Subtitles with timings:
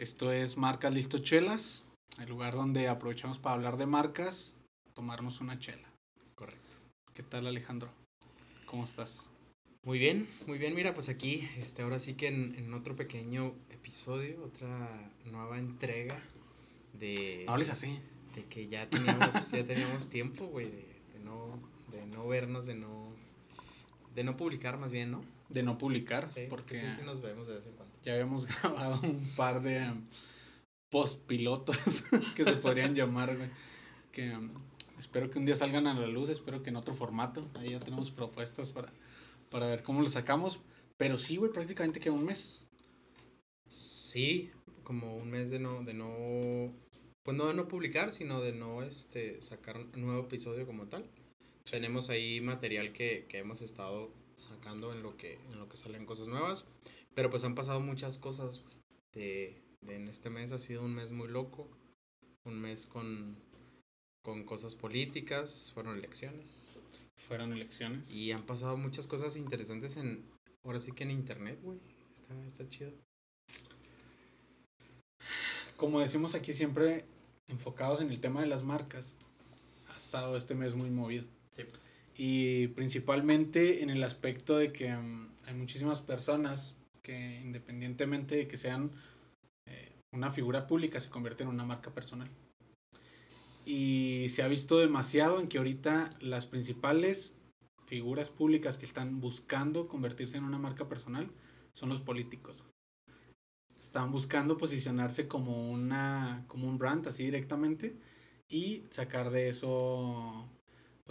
[0.00, 1.84] Esto es Marcas Listo Chelas,
[2.18, 4.54] el lugar donde aprovechamos para hablar de marcas,
[4.94, 5.92] tomarnos una chela.
[6.34, 6.78] Correcto.
[7.12, 7.90] ¿Qué tal Alejandro?
[8.64, 9.28] ¿Cómo estás?
[9.84, 10.74] Muy bien, muy bien.
[10.74, 16.18] Mira, pues aquí, este, ahora sí que en, en otro pequeño episodio, otra nueva entrega
[16.94, 17.42] de...
[17.44, 18.00] No hables así.
[18.34, 21.60] De que ya teníamos, ya teníamos tiempo, güey, de, de no,
[21.92, 23.12] de no vernos, de no,
[24.14, 25.22] de no publicar más bien, ¿no?
[25.50, 27.98] De no publicar, Sí, porque sí, sí nos vemos de vez en cuando.
[28.02, 30.06] ya habíamos grabado un par de um,
[30.90, 31.76] postpilotos
[32.36, 33.48] que se podrían llamar, güey.
[34.12, 34.50] Que um,
[34.98, 37.48] espero que un día salgan a la luz, espero que en otro formato.
[37.58, 38.92] Ahí ya tenemos propuestas para,
[39.50, 40.60] para ver cómo lo sacamos.
[40.96, 42.66] Pero sí, güey, prácticamente queda un mes.
[43.68, 44.50] Sí,
[44.84, 46.72] como un mes de no, de no,
[47.22, 51.04] pues no de no publicar, sino de no, este, sacar un nuevo episodio como tal.
[51.70, 56.06] Tenemos ahí material que, que hemos estado sacando en lo que, en lo que salen
[56.06, 56.68] cosas nuevas,
[57.14, 58.74] pero pues han pasado muchas cosas, güey,
[59.12, 61.68] de, de en este mes ha sido un mes muy loco,
[62.44, 63.36] un mes con,
[64.22, 66.72] con cosas políticas, fueron elecciones,
[67.16, 68.10] Fueron elecciones.
[68.12, 70.24] y han pasado muchas cosas interesantes en,
[70.64, 71.78] ahora sí que en internet, güey,
[72.12, 72.92] está, está chido.
[75.76, 77.06] Como decimos aquí siempre,
[77.48, 79.14] enfocados en el tema de las marcas,
[79.92, 81.24] ha estado este mes muy movido.
[81.56, 81.62] Sí.
[82.22, 88.58] Y principalmente en el aspecto de que mm, hay muchísimas personas que independientemente de que
[88.58, 88.90] sean
[89.66, 92.28] eh, una figura pública, se convierten en una marca personal.
[93.64, 97.38] Y se ha visto demasiado en que ahorita las principales
[97.86, 101.30] figuras públicas que están buscando convertirse en una marca personal
[101.72, 102.64] son los políticos.
[103.78, 107.96] Están buscando posicionarse como una como un brand así directamente
[108.50, 110.50] y sacar de eso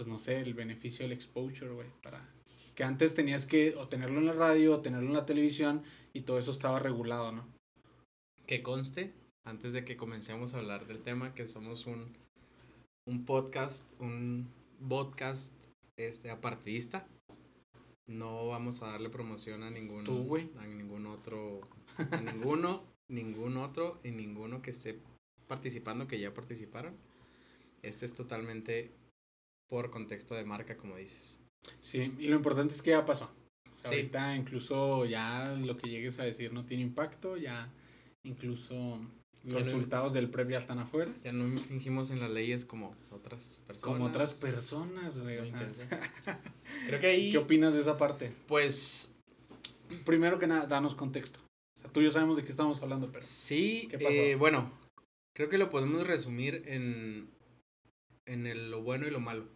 [0.00, 2.26] pues no sé, el beneficio del exposure, güey, para
[2.74, 5.82] que antes tenías que o tenerlo en la radio o tenerlo en la televisión
[6.14, 7.46] y todo eso estaba regulado, ¿no?
[8.46, 9.12] Que conste,
[9.44, 12.16] antes de que comencemos a hablar del tema, que somos un,
[13.06, 14.48] un podcast, un
[14.88, 15.52] podcast
[15.98, 17.06] este, apartidista.
[18.06, 20.48] No vamos a darle promoción a ningún, Tú, güey.
[20.60, 21.60] a ningún otro,
[21.98, 24.98] a ninguno, ningún otro y ninguno que esté
[25.46, 26.96] participando, que ya participaron.
[27.82, 28.98] Este es totalmente
[29.70, 31.40] por contexto de marca, como dices.
[31.80, 33.30] Sí, y lo importante es que ya pasó.
[33.74, 33.96] O sea, Sí.
[33.96, 37.72] Ahorita incluso ya lo que llegues a decir no tiene impacto, ya
[38.24, 38.74] incluso
[39.44, 41.10] los Ya no- resultados del PREP ya están afuera.
[41.24, 43.82] Ya no infringimos en las leyes como otras personas.
[43.94, 45.38] Como otras personas, güey.
[45.38, 45.70] o sea,
[46.86, 48.30] Creo que ahí, ¿Qué opinas de esa parte?
[48.48, 49.14] pues,
[50.04, 51.40] Primero que nada, danos contexto.
[51.76, 53.20] O sea, tú y yo sabemos de qué estamos hablando, pero...
[53.22, 54.10] Sí, ¿Qué pasó?
[54.10, 54.70] eh, bueno,
[55.34, 57.28] creo que lo podemos resumir en,
[58.26, 59.46] en el, lo bueno y lo malo.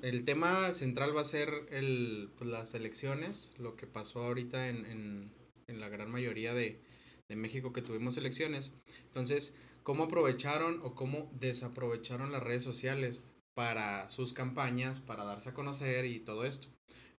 [0.00, 4.86] El tema central va a ser el, pues, las elecciones, lo que pasó ahorita en,
[4.86, 5.32] en,
[5.66, 6.80] en la gran mayoría de,
[7.28, 8.74] de México que tuvimos elecciones.
[9.06, 13.20] Entonces, ¿cómo aprovecharon o cómo desaprovecharon las redes sociales
[13.54, 16.68] para sus campañas, para darse a conocer y todo esto?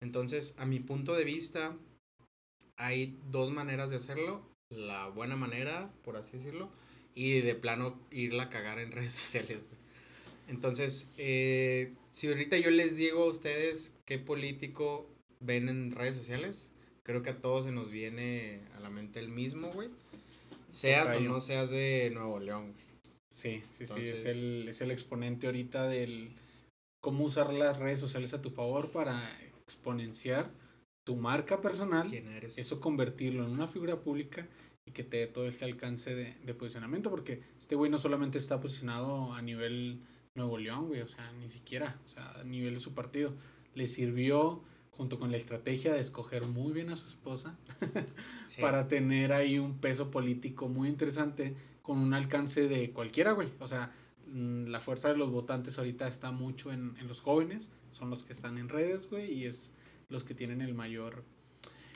[0.00, 1.76] Entonces, a mi punto de vista,
[2.76, 4.42] hay dos maneras de hacerlo.
[4.70, 6.70] La buena manera, por así decirlo,
[7.14, 9.62] y de plano irla a cagar en redes sociales.
[10.48, 15.08] Entonces, eh, si ahorita yo les digo a ustedes qué político
[15.38, 16.72] ven en redes sociales,
[17.04, 19.88] creo que a todos se nos viene a la mente el mismo, güey.
[20.68, 22.84] Seas o no seas de Nuevo León, güey.
[23.32, 26.30] Sí, sí, sí, es Entonces- el, es el exponente ahorita del
[27.00, 30.50] cómo usar las redes sociales a tu favor para exponenciar
[31.06, 32.58] tu marca personal, ¿Quién eres?
[32.58, 34.48] eso convertirlo en una figura pública
[34.88, 38.38] y que te dé todo este alcance de, de posicionamiento, porque este güey no solamente
[38.38, 40.00] está posicionado a nivel
[40.38, 43.34] Nuevo León, güey, o sea, ni siquiera, o sea, a nivel de su partido,
[43.74, 47.56] le sirvió junto con la estrategia de escoger muy bien a su esposa,
[48.46, 48.60] Sí.
[48.62, 53.48] para tener ahí un peso político muy interesante con un alcance de cualquiera, güey.
[53.60, 53.92] O sea,
[54.26, 58.22] mm, la fuerza de los votantes ahorita está mucho en, en los jóvenes, son los
[58.24, 59.70] que están en redes, güey, y es
[60.08, 61.24] los que tienen el mayor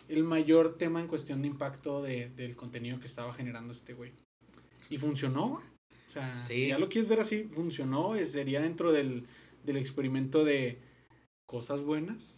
[0.09, 4.12] el mayor tema en cuestión de impacto de- del contenido que estaba generando este güey.
[4.91, 5.65] Y funcionó, güey.
[6.16, 6.54] O sea, Sí.
[6.62, 9.26] si ya lo quieres ver así, funcionó, eh, sería dentro del,
[9.64, 10.78] del experimento de
[11.47, 12.34] cosas buenas,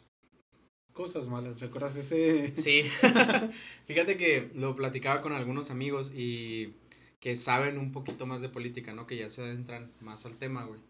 [0.93, 1.61] cosas malas.
[1.61, 2.55] ¿Recuerdas ese?
[2.55, 2.83] Sí,
[3.87, 6.73] fíjate que lo platicaba con algunos amigos y
[7.19, 9.07] que saben un poquito más de política, ¿no?
[9.07, 10.81] Que ya se adentran más al tema, güey.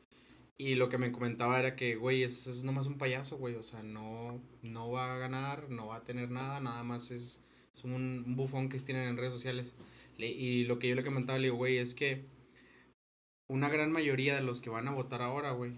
[0.59, 3.55] Y lo que me comentaba era que, güey, es, es nomás un payaso, güey.
[3.55, 7.41] O sea, no, no va a ganar, no va a tener nada, nada más es,
[7.73, 7.93] es un,
[8.27, 9.75] un bufón que tienen en redes sociales.
[10.19, 12.25] Le- y lo que yo le comentaba, le digo, güey, es que
[13.49, 15.73] una gran mayoría de los que van a votar ahora, güey,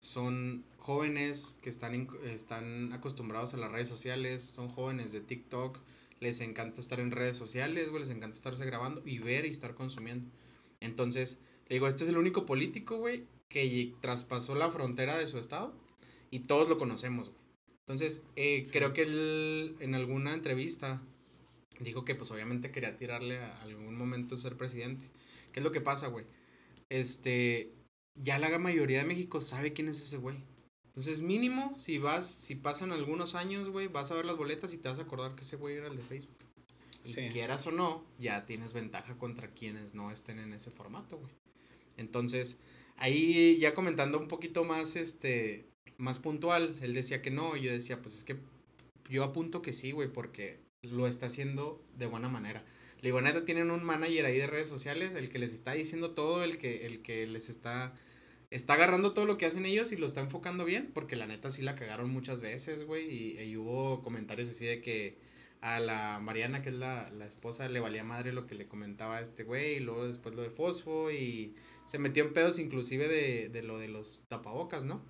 [0.00, 5.78] son jóvenes que están, están acostumbrados a las redes sociales, son jóvenes de TikTok,
[6.20, 9.74] les encanta estar en redes sociales, güey, les encanta estarse grabando y ver y estar
[9.74, 10.26] consumiendo.
[10.80, 11.38] Entonces,
[11.68, 15.74] le digo, este es el único político, güey, que traspasó la frontera de su estado
[16.30, 17.42] y todos lo conocemos, güey.
[17.80, 21.02] Entonces, eh, creo que él en alguna entrevista
[21.80, 25.04] dijo que pues obviamente quería tirarle a algún momento ser presidente.
[25.52, 26.24] ¿Qué es lo que pasa, güey?
[26.92, 27.72] Este,
[28.14, 30.36] ya la mayoría de México sabe quién es ese güey.
[30.84, 34.76] Entonces, mínimo, si vas, si pasan algunos años, güey, vas a ver las boletas y
[34.76, 36.36] te vas a acordar que ese güey era el de Facebook.
[37.06, 41.32] Y quieras o no, ya tienes ventaja contra quienes no estén en ese formato, güey.
[41.96, 42.58] Entonces,
[42.98, 45.64] ahí ya comentando un poquito más, este,
[45.96, 48.36] más puntual, él decía que no, yo decía, pues es que
[49.08, 52.66] yo apunto que sí, güey, porque lo está haciendo de buena manera.
[53.02, 56.12] Le digo, neta, tienen un manager ahí de redes sociales, el que les está diciendo
[56.12, 57.92] todo, el que, el que les está
[58.52, 61.50] está agarrando todo lo que hacen ellos y lo está enfocando bien, porque la neta
[61.50, 65.18] sí la cagaron muchas veces, güey, y, hubo comentarios así de que
[65.62, 69.20] a la Mariana, que es la, esposa, le valía madre lo que le comentaba a
[69.22, 71.54] este güey, y luego después lo de Fosfo, y
[71.86, 75.02] se metió en pedos inclusive de, de lo de los tapabocas, ¿no?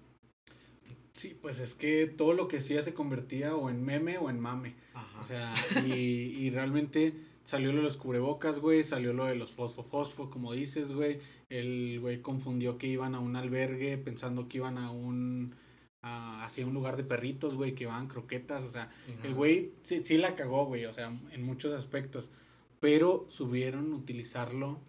[1.13, 4.41] Sí, pues es que todo lo que hacía se convertía o en meme o en
[4.41, 4.77] mame.
[5.21, 5.53] O sea,
[5.85, 7.13] y, y realmente
[7.45, 11.19] Salió lo de los cubrebocas, güey, salió lo de los fosfo fosfo, como dices, güey.
[11.49, 15.55] El güey confundió que iban a un albergue pensando que iban a un
[16.03, 18.91] hacia un lugar de perritos, güey, que van croquetas, o sea,
[19.23, 22.33] el güey sí, sí la cagó, güey, o sea, en muchos aspectos,
[22.81, 24.81] pero subieron utilizarlo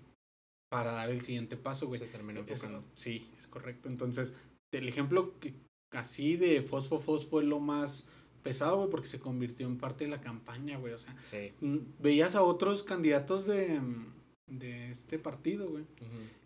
[0.70, 2.00] para dar el siguiente paso, güey.
[2.00, 2.84] Se terminó enfocando.
[2.96, 3.90] sí, es correcto.
[3.90, 4.34] Entonces,
[4.72, 5.54] el ejemplo que
[5.92, 8.08] así de fosfo fosfo es lo más
[8.44, 10.94] pesado, güey, porque se convirtió en parte de la campaña, güey.
[10.94, 11.16] O sea,
[11.62, 14.14] mm, veías a otros candidatos de, mm,
[14.48, 15.86] de este partido, güey.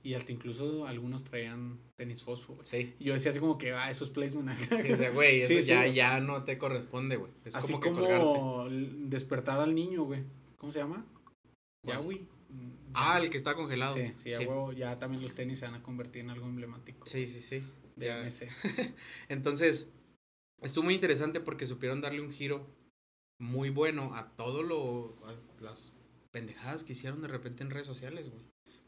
[0.03, 2.65] Y hasta incluso algunos traían tenis fosfo, güey.
[2.65, 2.93] Sí.
[2.99, 5.87] Y yo decía así como que, ah, esos placement Sí, o sea, güey, eso ya,
[5.87, 7.31] ya no te corresponde, güey.
[7.43, 10.23] Es así como, como despertar al niño, güey.
[10.57, 11.05] ¿Cómo se llama?
[11.83, 12.25] Ya, güey.
[12.93, 13.95] Ah, el que está congelado.
[13.95, 14.45] Sí, sí, sí.
[14.45, 17.05] Huevo, ya también los tenis se van a convertir en algo emblemático.
[17.05, 17.63] Sí, sí, sí.
[17.97, 18.27] Ya.
[19.29, 19.89] Entonces,
[20.61, 22.67] estuvo muy interesante porque supieron darle un giro
[23.39, 25.17] muy bueno a todo lo.
[25.25, 25.93] A las
[26.31, 28.45] pendejadas que hicieron de repente en redes sociales, güey.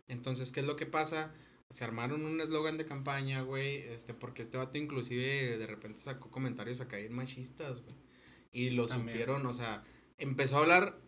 [0.07, 1.33] Entonces, ¿qué es lo que pasa?
[1.69, 6.31] Se armaron un eslogan de campaña, güey, este, porque este vato inclusive de repente sacó
[6.31, 7.95] comentarios a caer machistas, güey.
[8.51, 9.83] Y lo supieron, o sea,
[10.17, 10.99] empezó a hablar,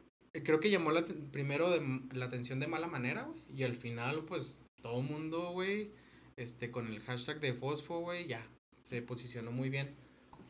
[0.43, 3.41] creo que llamó la, primero de, la atención de mala manera, güey.
[3.55, 5.91] Y al final, pues, todo mundo, güey,
[6.37, 8.47] este, con el hashtag de Fosfo, güey, ya,
[8.83, 9.95] se posicionó muy bien.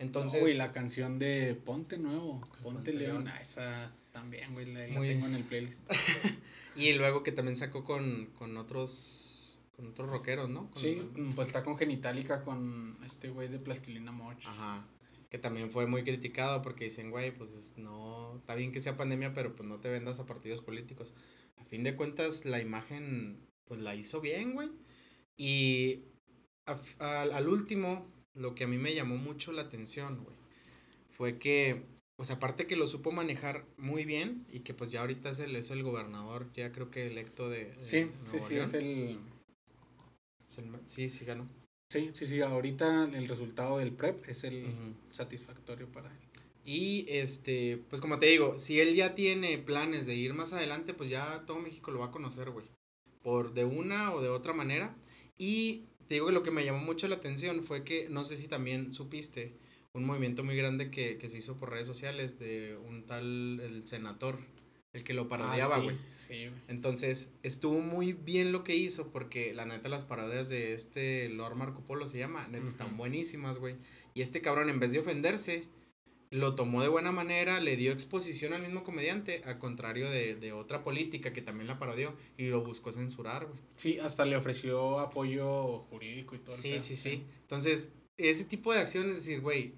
[0.01, 0.41] Entonces.
[0.41, 5.35] güey, la canción de Ponte Nuevo, Ponte, León, ah, esa también, güey, la, tengo en
[5.35, 5.89] el playlist.
[6.75, 10.69] y luego que también sacó con, con otros con otros rockeros, ¿no?
[10.75, 11.01] sí,
[11.35, 14.43] pues está con Genitalica con este güey de Plastilina Moch.
[14.45, 14.85] Ajá.
[15.29, 19.33] Que también fue muy criticado porque dicen, güey, pues no, está bien que sea pandemia,
[19.33, 21.13] pero pues no te vendas a partidos políticos.
[21.57, 24.69] A fin de cuentas, la imagen, pues la hizo bien, güey.
[25.37, 26.03] Y
[26.99, 30.35] al último, lo que a mí me llamó mucho la atención, güey,
[31.09, 31.83] fue que,
[32.21, 35.55] sea, aparte que lo supo manejar muy bien y que pues ya ahorita es el,
[35.55, 37.73] es el gobernador, ya creo que electo de...
[37.77, 39.19] sí, sí, sí, es el...
[40.85, 41.47] Sí, sí ganó.
[41.89, 44.65] Sí, sí, sí, ahorita el resultado del PREP es el
[45.11, 46.21] satisfactorio para él.
[46.63, 50.93] Y este, pues como te digo, si él ya tiene planes de ir más adelante,
[50.93, 52.65] pues ya todo México lo va a conocer, güey.
[53.23, 54.95] Por de una o de otra manera.
[55.37, 58.35] Y te digo que lo que me llamó mucho la atención fue que, no sé
[58.35, 59.53] si también supiste,
[59.93, 64.37] un movimiento muy grande que, se hizo por redes sociales de un tal, el senador,
[64.91, 65.97] el que lo parodiaba, güey.
[66.13, 71.29] sí, Entonces, estuvo muy bien lo que hizo porque la neta las parodias de este
[71.29, 73.77] Lord Marco Polo se llama, neta, están buenísimas, güey.
[74.13, 75.63] Y este cabrón, en vez de ofenderse,
[76.31, 80.81] lo tomó de buena manera, le dio exposición al mismo comediante, al contrario de, otra
[80.81, 83.59] política que también la parodió y lo buscó censurar, güey.
[83.75, 86.55] Sí, hasta le ofreció apoyo jurídico y todo.
[86.55, 87.25] Sí, sí, sí.
[87.41, 89.73] Entonces, ese tipo de acciones, es decir, güey,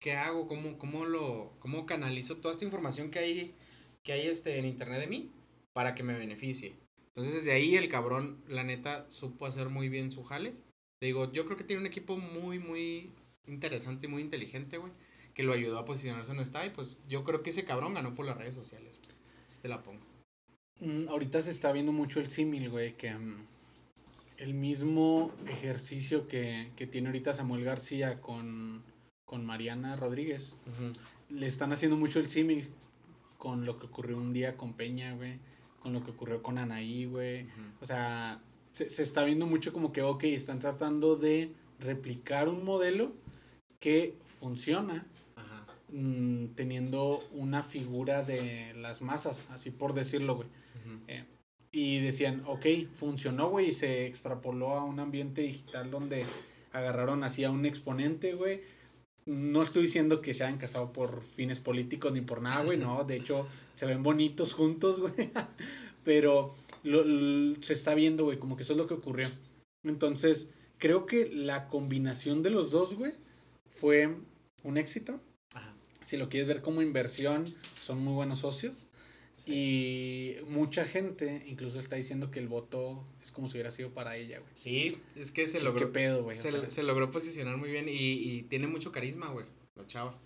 [0.00, 0.48] ¿qué hago?
[0.48, 3.54] ¿Cómo, cómo lo, cómo canalizo toda esta información que hay,
[4.02, 5.30] que hay este, en internet de mí
[5.74, 6.72] para que me beneficie?
[7.08, 10.54] Entonces, desde ahí el cabrón, la neta, supo hacer muy bien su jale.
[11.00, 13.10] Te digo, yo creo que tiene un equipo muy, muy
[13.46, 14.92] interesante y muy inteligente, güey
[15.34, 16.64] que lo ayudó a posicionarse donde está.
[16.66, 19.00] Y pues yo creo que ese cabrón ganó por las redes sociales.
[19.46, 20.04] Si te la pongo.
[20.80, 23.46] Mm, ahorita se está viendo mucho el símil, güey, que mm,
[24.38, 28.82] el mismo ejercicio que, tiene ahorita Samuel García con,
[29.24, 30.56] con Mariana Rodríguez,
[31.28, 32.68] le están haciendo mucho el símil
[33.38, 35.38] con lo que ocurrió un día con Peña, güey,
[35.80, 37.46] con lo que ocurrió con Anaí, güey.
[37.80, 38.40] O sea,
[38.72, 43.10] se, se, está viendo mucho como que, ok, están tratando de replicar un modelo
[43.78, 45.06] que funciona
[45.92, 50.48] mm, teniendo una figura de las masas, así por decirlo, güey.
[51.08, 51.24] Eh,
[51.70, 56.26] y decían, ok, funcionó, güey, y se extrapoló a un ambiente digital donde
[56.72, 58.60] agarraron así a un exponente, güey.
[59.24, 63.04] No estoy diciendo que se hayan casado por fines políticos ni por nada, güey, no,
[63.04, 65.30] de hecho se ven bonitos juntos, güey.
[66.04, 69.28] Pero se está viendo, güey, como que eso es lo que ocurrió.
[69.84, 73.12] Entonces, creo que la combinación de los dos, güey,
[73.70, 74.14] fue
[74.62, 75.20] un éxito.
[76.02, 77.44] Si lo quieres ver como inversión,
[77.74, 78.88] son muy buenos socios.
[79.46, 84.16] Y mucha gente incluso está diciendo que el voto es como si hubiera sido para
[84.16, 84.50] ella, güey.
[84.52, 85.86] Sí, es que se logró.
[85.86, 86.36] ¿Qué pedo, güey?
[86.36, 90.18] Se, logró posicionar muy bien y, y tiene mucho carisma, güey, la chava.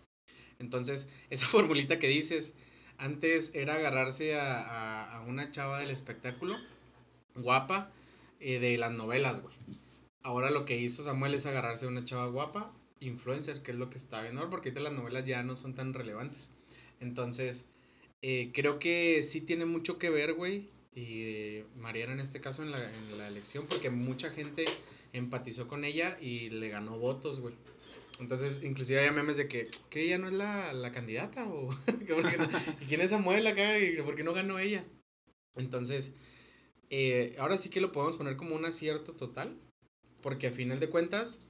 [0.58, 2.54] Entonces, esa formulita que dices,
[2.98, 6.56] antes era agarrarse a, a, una chava del espectáculo,
[7.34, 7.90] guapa,
[8.40, 9.54] eh, de las novelas, güey.
[10.22, 12.72] Ahora lo que hizo Samuel es agarrarse a una chava guapa,
[13.08, 15.94] influencer, que es lo que está bien, porque ahorita las novelas ya no son tan
[15.94, 16.50] relevantes.
[17.00, 17.64] Entonces,
[18.22, 20.68] eh, creo que sí tiene mucho que ver, güey.
[20.94, 24.64] Y eh, Mariana en este caso en la, en la elección, porque mucha gente
[25.12, 27.54] empatizó con ella y le ganó votos, güey.
[28.18, 31.70] Entonces, inclusive hay memes de que, que ella no es la, la candidata, o
[32.80, 33.78] ¿y quién es Samuel acá?
[33.78, 34.84] ¿Y por qué no ganó ella?
[35.54, 36.14] Entonces,
[36.90, 39.58] eh, ahora sí que lo podemos poner como un acierto total,
[40.22, 41.42] porque a final de cuentas,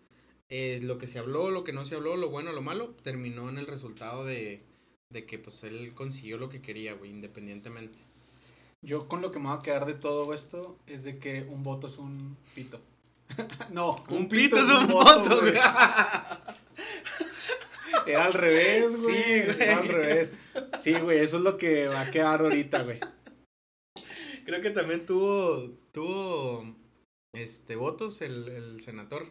[0.48, 3.48] eh, lo que se habló, lo que no se habló, lo bueno, lo malo, terminó
[3.48, 4.62] en el resultado de,
[5.10, 7.98] de que pues él consiguió lo que quería, güey, independientemente.
[8.82, 11.64] Yo con lo que me voy a quedar de todo esto es de que un
[11.64, 12.80] voto es un pito.
[13.72, 15.54] no, un, pito, es un, voto, güey.
[18.06, 19.16] Era al revés, güey.
[19.16, 19.62] Sí, güey.
[19.62, 20.32] Era al revés.
[20.80, 23.00] Sí, güey, eso es lo que va a quedar ahorita, güey.
[24.44, 26.76] Creo que también tuvo, tuvo,
[27.32, 29.28] este, votos el, el senador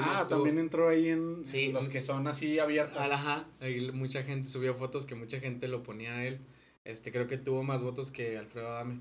[0.00, 2.98] ah, también entró ahí en los que son así abiertos.
[2.98, 3.46] Ajá,
[3.92, 6.40] mucha gente subió fotos que mucha gente lo ponía a él.
[6.84, 9.00] Este, creo que tuvo más votos que Alfredo Adame.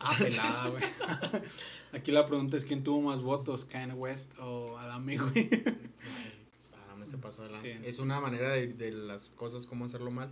[0.00, 0.82] Ah, pelada, güey.
[1.92, 5.50] Aquí la pregunta es quién tuvo más votos, Kanye West o Adame, güey.
[6.86, 7.80] Adame se pasó adelante.
[7.84, 10.30] Es una manera de, de las cosas, cómo hacerlo mal.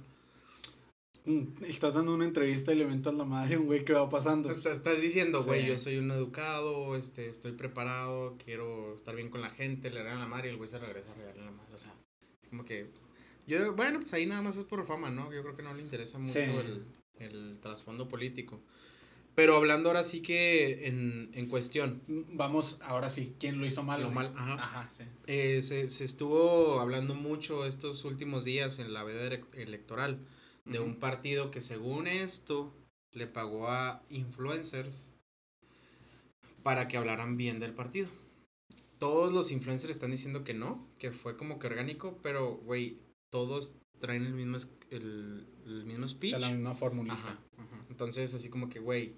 [1.24, 4.08] Mm, estás dando una entrevista y le a la madre a un güey que va
[4.08, 4.50] pasando.
[4.50, 9.40] Estás, estás diciendo, güey, yo soy un educado, este, estoy preparado, quiero estar bien con
[9.40, 11.74] la gente, le regalan la madre y el güey se regresa a regalarle la madre.
[11.74, 11.94] O sea,
[12.40, 12.90] es como que.
[13.46, 15.32] Yo, bueno, pues ahí nada más es por fama, ¿no?
[15.32, 16.84] Yo creo que no le interesa mucho el,
[17.18, 18.60] el trasfondo político.
[19.34, 22.02] Pero hablando ahora sí que en, en, cuestión.
[22.32, 24.02] Vamos, ahora sí, ¿quién lo hizo mal?
[24.02, 24.54] Lo mal, ajá.
[24.54, 25.04] ajá sí.
[25.26, 30.18] Eh, se, se, estuvo hablando mucho estos últimos días en la veda electoral
[30.64, 32.72] de un partido que según esto
[33.12, 35.10] le pagó a influencers
[36.62, 38.08] para que hablaran bien del partido.
[38.98, 42.98] Todos los influencers están diciendo que no, que fue como que orgánico, pero, güey,
[43.30, 44.56] todos traen el mismo,
[44.90, 45.46] el,
[45.84, 46.38] mismo speech.
[46.38, 47.18] la misma fórmula.
[47.90, 49.16] Entonces, así como que, güey,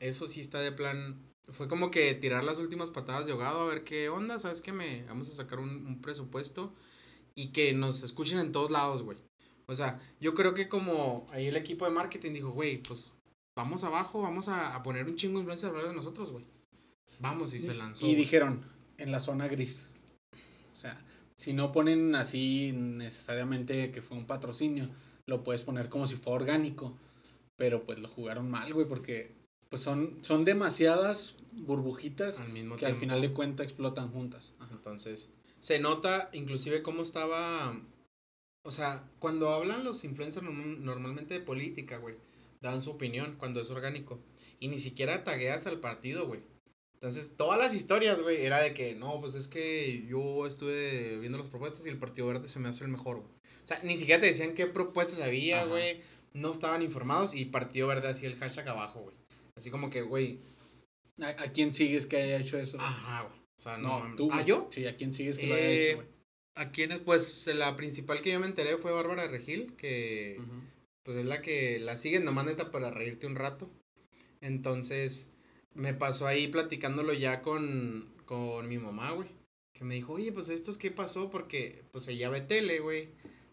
[0.00, 1.20] eso sí está de plan.
[1.48, 4.72] Fue como que tirar las últimas patadas de ahogado a ver qué onda, ¿sabes qué?
[4.72, 6.72] Me, vamos a sacar un, un presupuesto
[7.34, 9.18] y que nos escuchen en todos lados, güey.
[9.66, 13.16] O sea, yo creo que como ahí el equipo de marketing dijo, güey, pues
[13.56, 16.44] vamos abajo, vamos a, poner un chingo de influencia alrededor de nosotros, güey.
[17.20, 18.06] Vamos, y se lanzó.
[18.06, 18.64] Y dijeron,
[18.98, 19.86] en la zona gris.
[20.72, 21.00] O sea,
[21.36, 24.90] si no ponen así necesariamente que fue un patrocinio,
[25.26, 26.96] lo puedes poner como si fuera orgánico.
[27.56, 29.32] Pero pues lo jugaron mal, güey, porque
[29.70, 32.42] pues son, son demasiadas burbujitas
[32.78, 34.54] que al final de cuentas explotan juntas.
[34.72, 37.80] Entonces, se nota inclusive cómo estaba
[38.64, 42.16] o sea, cuando hablan los influencers normalmente de política, güey,
[42.62, 44.18] dan su opinión cuando es orgánico.
[44.58, 46.40] Y ni siquiera tagueas al partido, güey.
[46.94, 51.36] Entonces, todas las historias, güey, era de que, no, pues es que yo estuve viendo
[51.36, 53.28] las propuestas y el Partido Verde se me hace el mejor, güey.
[53.62, 56.00] O sea, ni siquiera te decían qué propuestas había, güey.
[56.32, 59.16] No estaban informados y Partido Verde hacía el hashtag abajo, güey.
[59.54, 60.40] Así como que, güey.
[61.20, 62.78] ¿A, quién sigues que haya hecho eso?
[62.80, 63.38] Ajá, güey.
[63.38, 64.02] O sea, no.
[64.16, 64.68] ¿tú, ¿Ah, yo?
[64.70, 66.13] Sí, ¿a quién sigues que lo haya hecho, güey?
[66.56, 67.00] ¿A quiénes?
[67.00, 70.38] Pues la principal que yo me enteré fue Bárbara Regil, que
[71.02, 73.68] pues es la que la sigue nomás neta para reírte un rato.
[74.40, 75.28] Entonces
[75.74, 79.28] me pasó ahí platicándolo ya con, con mi mamá, güey.
[79.72, 83.08] Que me dijo, oye, pues esto es qué pasó porque pues ella ve tele, güey.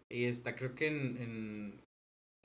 [0.08, 1.82] Y está creo que en, en...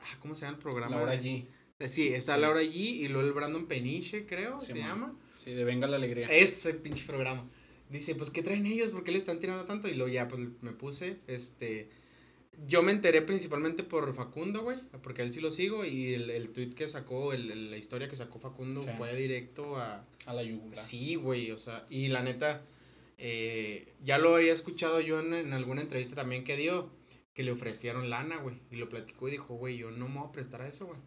[0.00, 0.96] Ah, ¿Cómo se llama el programa?
[0.96, 1.46] Laura G.
[1.78, 5.14] Eh, sí, está Laura G y luego el Brandon Peniche, creo, se llama.
[5.36, 6.26] Sí, de Venga la Alegría.
[6.28, 7.46] Ese pinche programa
[7.90, 8.92] dice, pues, ¿qué traen ellos?
[8.92, 9.88] ¿Por qué le están tirando tanto?
[9.88, 11.88] Y luego ya, pues, me puse, este...
[12.66, 16.48] Yo me enteré principalmente por Facundo, güey, porque él sí lo sigo y el, el
[16.50, 20.06] tweet que sacó, el, la historia que sacó Facundo fue directo a...
[20.24, 20.74] A la yugular.
[20.74, 22.64] Sí, güey, o sea, y la neta,
[23.18, 26.90] eh, ya lo había escuchado yo en, en, alguna entrevista también que dio,
[27.34, 28.56] que le ofrecieron lana, güey.
[28.70, 30.98] Y lo platicó y dijo, güey, yo no me voy a prestar a eso, güey.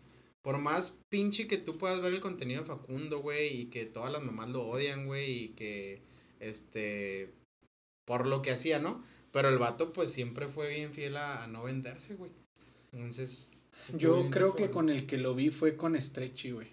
[0.41, 4.11] Por más pinche que tú puedas ver el contenido de Facundo, güey, y que todas
[4.11, 6.01] las mamás lo odian, güey, y que,
[6.39, 7.33] este,
[8.05, 9.03] por lo que hacía, ¿no?
[9.31, 12.31] Pero el vato, pues, siempre fue bien fiel a, no venderse, güey.
[12.91, 13.51] Entonces...
[13.95, 16.67] Yo creo que con el que lo vi fue con Stretchy, güey.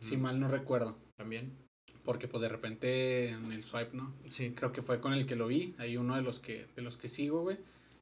[0.00, 0.96] Si mal no recuerdo.
[1.16, 1.52] También.
[2.04, 4.14] Porque pues de repente en el swipe, ¿no?
[4.28, 4.50] Sí.
[4.50, 5.74] Creo que fue con el que lo vi.
[5.78, 7.58] Hay uno de los que, de los que sigo, güey.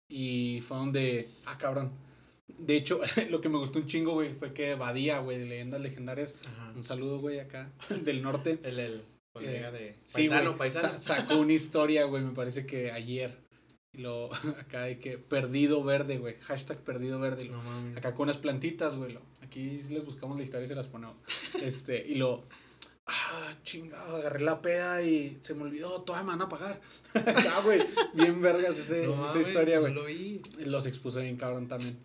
[0.09, 1.29] Y fue donde.
[1.47, 1.91] Ah, cabrón.
[2.59, 5.81] De hecho, lo que me gustó un chingo, güey, fue que Badía, güey, de leyendas
[5.81, 6.35] legendarias.
[6.75, 7.71] Un saludo, güey, acá,
[8.05, 8.59] del norte.
[8.63, 9.03] El, el
[9.39, 9.97] colega de.
[10.13, 11.01] Paisano, paisano.
[11.01, 13.37] sacó una historia, güey, me parece que ayer.
[13.93, 14.31] Lo.
[14.61, 15.19] Acá de que.
[15.19, 16.37] Perdido verde, güey.
[16.41, 17.49] Hashtag perdido verde.
[17.49, 17.97] No, mames.
[17.97, 19.19] Acá con unas plantitas, güey.
[19.43, 21.17] Aquí les buscamos la historia y se las ponemos.
[21.63, 22.45] Este, y lo
[23.09, 26.81] ah, chingado, agarré la peda y se me olvidó, toda me van a pagar.
[27.15, 27.81] ah, güey,
[28.15, 29.93] bien vergas ese, esa historia, güey.
[29.93, 30.41] lo vi.
[30.59, 31.99] Los expuse bien cabrón también.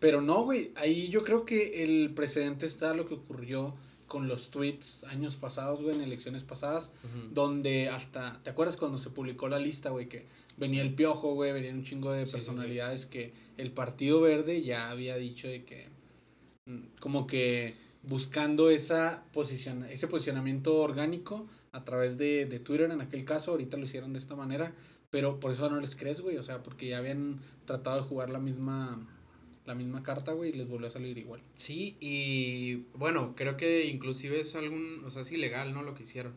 [0.00, 3.74] Pero no, güey, ahí yo creo que el precedente está lo que ocurrió
[4.08, 6.90] con los tweets años pasados, güey, en elecciones pasadas,
[7.32, 11.52] donde hasta, ¿te acuerdas cuando se publicó la lista, güey, que venía el piojo, güey,
[11.52, 15.88] venía un chingo de personalidades que el Partido Verde ya había dicho de que,
[16.66, 23.00] mm, como que buscando esa posición, ese posicionamiento orgánico a través de, de, Twitter en
[23.00, 24.72] aquel caso, ahorita lo hicieron de esta manera,
[25.10, 28.30] pero por eso no les crees, güey, o sea, porque ya habían tratado de jugar
[28.30, 29.06] la misma
[29.68, 31.40] la misma carta, güey, y les volvió a salir igual.
[31.54, 35.82] Sí, y bueno, creo que inclusive es algún, o sea, es ilegal, ¿no?
[35.82, 36.32] Lo que hicieron.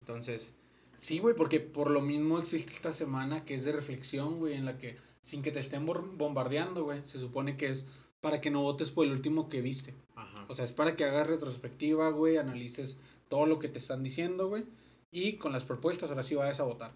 [0.00, 0.54] Entonces...
[0.96, 4.64] Sí, güey, porque por lo mismo existe esta semana que es de reflexión, güey, en
[4.64, 7.84] la que sin que te estén bombardeando, güey, se supone que es
[8.20, 9.94] para que no votes por el último que viste.
[10.14, 10.46] Ajá.
[10.48, 12.96] O sea, es para que hagas retrospectiva, güey, analices
[13.28, 14.64] todo lo que te están diciendo, güey,
[15.10, 16.94] y con las propuestas ahora sí vayas a votar.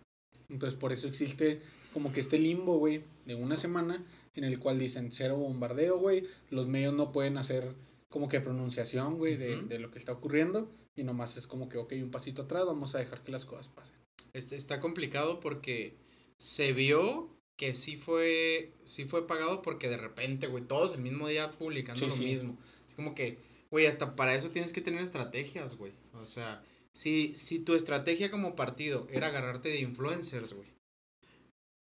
[0.48, 1.60] Entonces, por eso existe
[1.92, 4.02] como que este limbo, güey, de una semana
[4.38, 7.74] en el cual dicen cero bombardeo, güey, los medios no pueden hacer
[8.08, 11.78] como que pronunciación, güey, de, de, lo que está ocurriendo y nomás es como que,
[11.78, 13.96] ok, un pasito atrás, vamos a dejar que las cosas pasen.
[14.32, 15.96] Este, está complicado porque
[16.38, 21.28] se vio que sí fue, sí fue pagado porque de repente, güey, todos el mismo
[21.28, 22.56] día publicando lo mismo.
[22.86, 23.38] Es como que,
[23.70, 25.92] güey, hasta para eso tienes que tener estrategias, güey.
[26.14, 26.62] O sea,
[26.92, 30.68] si, si tu estrategia como partido era agarrarte de influencers, güey.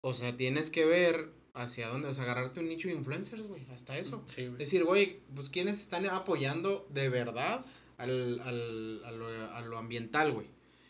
[0.03, 3.66] O sea, tienes que ver hacia dónde, o sea, agarrarte un nicho de influencers, güey,
[3.72, 4.24] hasta eso.
[4.26, 7.64] Sí, Decir, güey, pues quiénes están apoyando de verdad
[7.98, 10.46] al, al, a, lo, a lo ambiental, güey.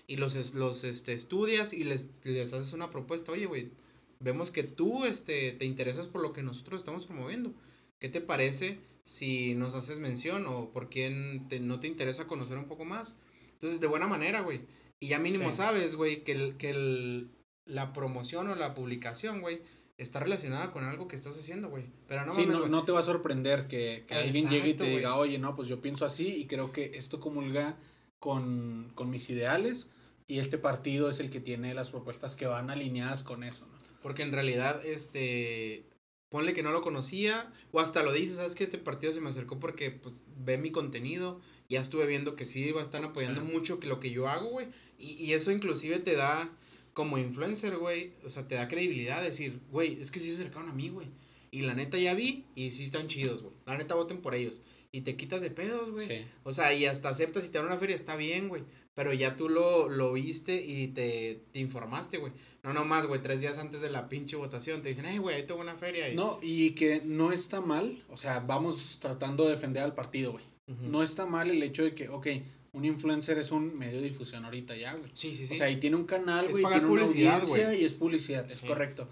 [0.07, 3.71] Y los, los este, estudias y les, les haces una propuesta, oye, güey,
[4.19, 7.53] vemos que tú este, te interesas por lo que nosotros estamos promoviendo.
[7.99, 12.67] ¿Qué te parece si nos haces mención o por quién no te interesa conocer un
[12.67, 13.19] poco más?
[13.53, 14.63] Entonces, de buena manera, güey.
[15.01, 17.31] Y ya mínimo sabes, güey, que, el, que el,
[17.67, 19.63] la promoción o la publicación, güey,
[20.01, 21.85] está relacionada con algo que estás haciendo, güey.
[22.09, 25.17] Pero no, sí, no, no, te va a sorprender que, alguien llegue y te diga,
[25.17, 27.77] oye, no, pues yo pienso así y creo que esto comulga
[28.19, 29.87] con, con mis ideales
[30.27, 33.79] y este partido es el que tiene las propuestas que van alineadas con eso, ¿no?
[34.03, 35.85] Porque en realidad, este,
[36.31, 39.29] ponle que no lo conocía, o hasta lo dices, sabes que este partido se me
[39.29, 43.45] acercó porque pues, ve mi contenido, ya estuve viendo que sí va a estar apoyando
[43.45, 46.49] mucho que lo que yo hago, güey, y, y, eso inclusive te da,
[47.01, 50.69] como influencer, güey, o sea, te da credibilidad, decir, güey, es que sí se acercaron
[50.69, 51.07] a mí, güey,
[51.51, 54.61] y la neta ya vi, y sí están chidos, güey, la neta voten por ellos,
[54.93, 57.79] y te quitas de pedos, güey, o sea, y hasta aceptas si te dan una
[57.79, 62.35] feria, está bien, güey, pero ya tú lo, lo viste y te, te informaste, güey.
[62.63, 65.45] No nomás, güey, tres días antes de la pinche votación te dicen, hey, güey, ahí
[65.45, 66.11] tengo una feria.
[66.11, 66.17] Y...
[66.17, 70.45] No, y que no está mal, o sea, vamos tratando de defender al partido, güey.
[70.83, 72.27] No está mal el hecho de que, ok,
[72.73, 75.11] un influencer es un medio de difusión ahorita ya, güey.
[75.15, 75.55] Sí, sí, sí.
[75.55, 79.09] O sea, y tiene un canal, güey, tiene una audiencia y es publicidad, es correcto.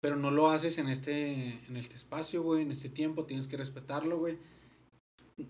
[0.00, 3.56] Pero no lo haces en este, en este espacio, güey, en este tiempo, tienes que
[3.56, 4.38] respetarlo, güey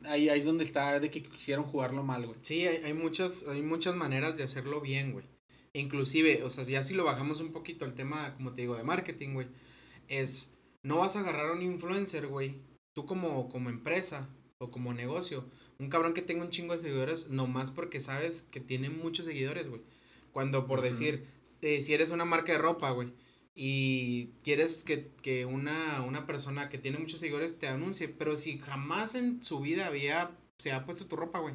[0.04, 2.38] ahí, ahí es donde está de que quisieron jugarlo mal, güey.
[2.42, 5.26] Sí, hay, hay, muchas, hay muchas maneras de hacerlo bien, güey.
[5.72, 8.82] Inclusive, o sea, ya si lo bajamos un poquito el tema, como te digo, de
[8.82, 9.48] marketing, güey,
[10.08, 10.50] es,
[10.82, 12.56] no vas a agarrar a un influencer, güey,
[12.92, 14.28] tú como, como empresa
[14.60, 15.46] o como negocio,
[15.78, 19.70] un cabrón que tenga un chingo de seguidores, nomás porque sabes que tiene muchos seguidores,
[19.70, 19.80] güey.
[20.32, 21.26] Cuando, por decir,
[21.62, 23.10] eh, si eres una marca de ropa, güey,
[23.54, 29.14] y quieres que, una, una, persona que tiene muchos seguidores te anuncie, pero si jamás
[29.14, 31.54] en su vida había, se ha puesto tu ropa, güey,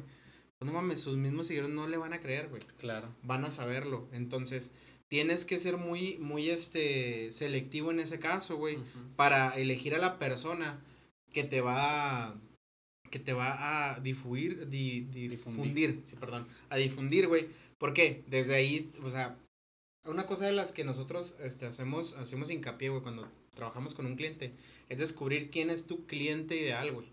[0.58, 2.62] pues no mames, sus mismos seguidores no le van a creer, güey.
[2.78, 3.14] Claro.
[3.22, 4.08] Van a saberlo.
[4.12, 4.72] Entonces,
[5.06, 8.78] tienes que ser muy, muy, este, selectivo en ese caso, güey,
[9.14, 10.82] para elegir a la persona
[11.32, 12.34] que te va a,
[13.10, 17.48] que te va a difundir, difundir, sí, perdón, a difundir, güey.
[17.78, 18.24] ¿Por qué?
[18.26, 19.36] Desde ahí, o sea,
[20.04, 24.16] una cosa de las que nosotros este, hacemos, hacemos hincapié, güey, cuando trabajamos con un
[24.16, 24.52] cliente,
[24.88, 27.06] es descubrir quién es tu cliente ideal, güey.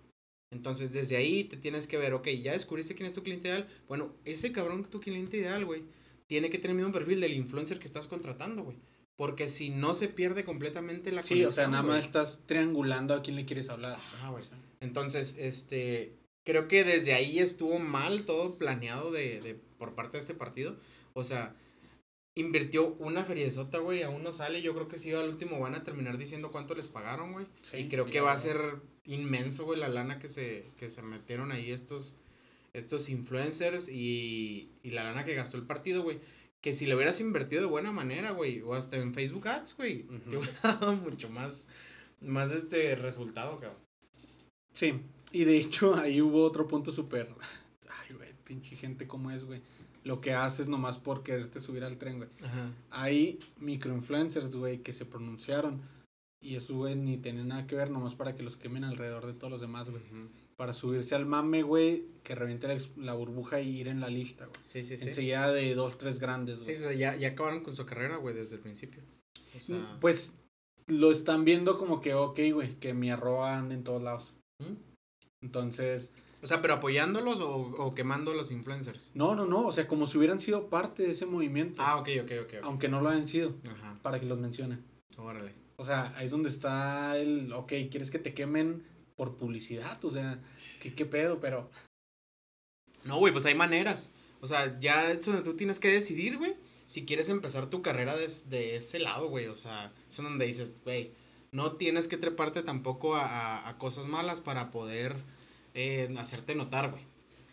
[0.52, 3.68] Entonces, desde ahí te tienes que ver, ok, ya descubriste quién es tu cliente ideal.
[3.88, 5.84] Bueno, ese cabrón, tu cliente ideal, güey,
[6.28, 8.78] tiene que tener el mismo perfil del influencer que estás contratando, güey.
[9.16, 13.22] Porque si no se pierde completamente la Sí, o sea, nada más estás triangulando a
[13.22, 13.98] quién le quieres hablar.
[14.22, 14.44] Ah, güey.
[14.80, 20.22] Entonces, este, creo que desde ahí estuvo mal todo planeado de, de, por parte de
[20.22, 20.78] este partido.
[21.14, 21.56] O sea,
[22.36, 24.64] invirtió una feriezota, güey, aún no sale.
[24.64, 27.46] Yo creo que si al último van a terminar diciendo cuánto les pagaron, güey.
[27.74, 28.58] y creo que va a ser
[29.06, 32.18] inmenso, güey, la lana que se, que se metieron ahí estos,
[32.74, 36.20] estos influencers y, y la lana que gastó el partido, güey
[36.64, 40.04] que si lo hubieras invertido de buena manera, güey, o hasta en Facebook Ads, güey,
[40.30, 41.68] te hubiera dado mucho más,
[42.22, 43.78] más este resultado, cabrón.
[44.72, 44.94] Sí,
[45.34, 47.28] y de hecho ahí hubo otro punto súper,
[47.90, 49.62] ay, güey, pinche gente como es, güey.
[50.06, 52.30] Lo que haces nomás por quererte subir al tren, güey.
[52.42, 52.72] Ajá.
[52.92, 55.82] Hay microinfluencers, güey, que se pronunciaron.
[56.42, 59.34] Y eso, güey, ni tiene nada que ver, nomás para que los quemen alrededor de
[59.34, 60.02] todos los demás, güey
[60.56, 64.60] para subirse al mame, güey, que reviente la, burbuja y ir en la lista, güey.
[64.64, 65.10] Sí, sí, sí.
[65.10, 66.78] Enseguida de dos, tres grandes, güey.
[66.78, 69.02] Sí, o sea, ya, ya acabaron con su carrera, güey, desde el principio.
[69.56, 69.98] O sea...
[70.00, 70.34] Pues
[70.88, 74.34] lo están viendo como que, ok, güey, que mi arroba anda en todos lados.
[74.60, 74.76] ¿Mm?
[75.44, 76.12] Entonces...
[76.42, 79.12] O sea, pero apoyándolos o, o, quemando a los influencers.
[79.14, 79.66] No, no, no.
[79.66, 81.82] O sea, como si hubieran sido parte de ese movimiento.
[81.82, 82.54] Ah, ok, ok, ok.
[82.64, 83.56] Aunque no lo hayan sido.
[83.72, 83.98] Ajá.
[84.02, 84.84] Para que los mencionen.
[85.18, 85.54] Órale.
[85.78, 88.84] O sea, ahí es donde está el, ok, ¿quieres que te quemen
[89.16, 90.40] por publicidad, o sea,
[90.82, 91.40] ¿qué, qué pedo?
[91.40, 91.70] Pero...
[93.04, 94.10] No, güey, pues hay maneras.
[94.42, 98.16] O sea, ya es donde tú tienes que decidir, güey, si quieres empezar tu carrera
[98.16, 99.48] de ese lado, güey.
[99.48, 101.12] O sea, es donde dices, güey,
[101.54, 105.16] no tienes que treparte tampoco a, a, cosas malas para poder
[105.76, 107.04] eh, hacerte notar, güey.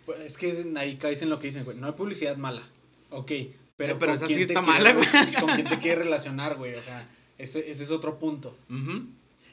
[0.07, 2.63] Pues es que ahí caes en lo que dicen, güey, no hay publicidad mala.
[3.11, 3.31] Ok,
[3.77, 5.07] pero, pero esa sí está mala, güey.
[5.39, 6.75] Con quién te quiere relacionar, güey.
[6.75, 8.57] O sea, ese, ese es otro punto.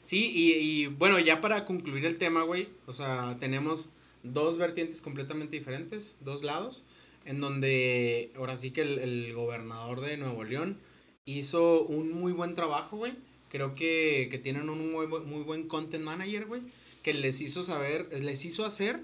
[0.07, 3.89] Sí, y, bueno, ya para concluir el tema, güey, o sea, tenemos
[4.23, 6.85] dos vertientes completamente diferentes, dos lados,
[7.25, 10.79] en donde ahora sí que el, gobernador de Nuevo León
[11.25, 13.15] hizo un muy buen trabajo, güey.
[13.49, 16.61] Creo que, que tienen un muy, muy buen content manager, güey,
[17.03, 19.03] que les hizo saber, les hizo hacer,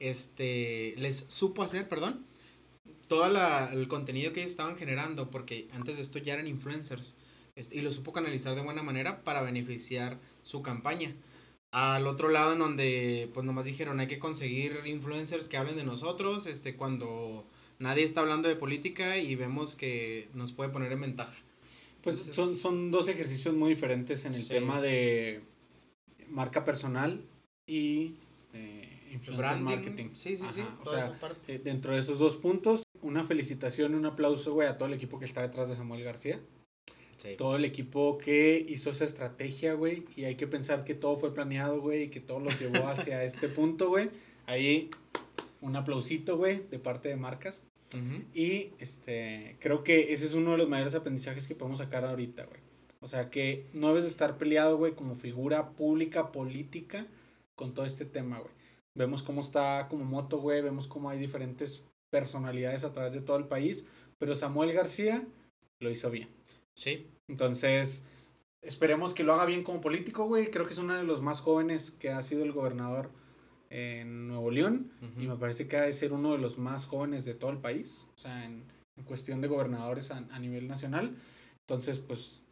[0.00, 2.26] este, les supo hacer, perdón,
[3.06, 7.14] todo el contenido que ellos estaban generando, porque antes de esto ya eran influencers.
[7.54, 11.14] Y lo supo canalizar de buena manera para beneficiar su campaña.
[11.70, 15.84] Al otro lado en donde pues nomás dijeron hay que conseguir influencers que hablen de
[15.84, 17.46] nosotros, este cuando
[17.78, 21.36] nadie está hablando de política y vemos que nos puede poner en ventaja.
[22.02, 25.42] Pues son, son dos ejercicios muy diferentes en el tema de
[26.28, 27.24] marca personal
[27.66, 28.16] y
[29.12, 30.10] influencer marketing.
[30.14, 30.62] Sí, sí, sí.
[30.84, 34.88] O sea, eh, dentro de esos dos puntos, una felicitación, un aplauso, güey, a todo
[34.88, 36.40] el equipo que está detrás de Samuel García.
[37.36, 40.04] Todo el equipo que hizo esa estrategia, güey.
[40.16, 42.04] Y hay que pensar que todo fue planeado, güey.
[42.04, 44.10] Y que todo los llevó hacia este punto, güey.
[44.46, 44.90] Ahí
[45.60, 47.62] un aplausito, güey, de parte de marcas.
[48.32, 52.46] Y este, creo que ese es uno de los mayores aprendizajes que podemos sacar ahorita,
[52.46, 52.60] güey.
[53.00, 57.06] O sea, que no debes estar peleado, güey, como figura pública, política,
[57.54, 58.52] con todo este tema, güey.
[58.94, 60.62] Vemos cómo está como moto, güey.
[60.62, 63.86] Vemos cómo hay diferentes personalidades a través de todo el país.
[64.18, 65.26] Pero Samuel García
[65.80, 66.28] lo hizo bien.
[66.74, 67.10] Sí.
[67.28, 68.04] Entonces,
[68.62, 70.50] esperemos que lo haga bien como político, güey.
[70.50, 73.10] Creo que es uno de los más jóvenes que ha sido el gobernador
[73.70, 74.92] en Nuevo León.
[75.16, 77.58] Y me parece que ha de ser uno de los más jóvenes de todo el
[77.58, 78.06] país.
[78.16, 78.64] O sea, en,
[79.06, 81.16] cuestión de gobernadores a, nivel nacional.
[81.60, 82.42] Entonces, pues,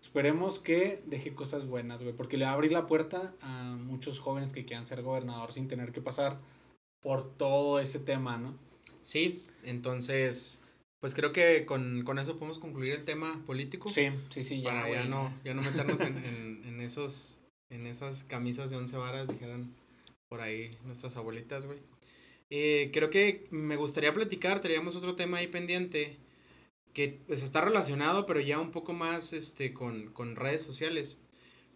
[0.00, 2.14] esperemos que deje cosas buenas, güey.
[2.14, 5.68] Porque le va a abrir la puerta a muchos jóvenes que quieran ser gobernador sin
[5.68, 6.38] tener que pasar
[7.00, 8.56] por todo ese tema, ¿no?
[9.02, 10.62] Sí, entonces
[11.00, 13.88] pues creo que con, eso podemos concluir el tema político.
[13.88, 14.70] Sí, sí, sí, ya.
[14.70, 17.38] Para ya no, ya no meternos en, en, esos,
[17.70, 19.74] en esas camisas de once varas, dijeron
[20.28, 21.78] por ahí nuestras abuelitas, güey.
[22.50, 26.16] Eh, creo que me gustaría platicar, teníamos otro tema ahí pendiente,
[26.92, 31.20] que pues está relacionado, pero ya un poco más este, con, redes sociales,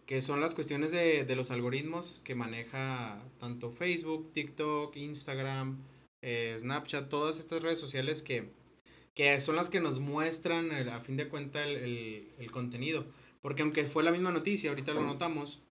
[0.05, 5.81] que son las cuestiones de, de, los algoritmos que maneja tanto Facebook, TikTok, Instagram,
[6.21, 8.49] eh, Snapchat, todas estas redes sociales que
[9.15, 13.05] que son las que nos muestran a fin de cuentas el, contenido.
[13.41, 15.61] Porque aunque fue la misma noticia, ahorita lo notamos,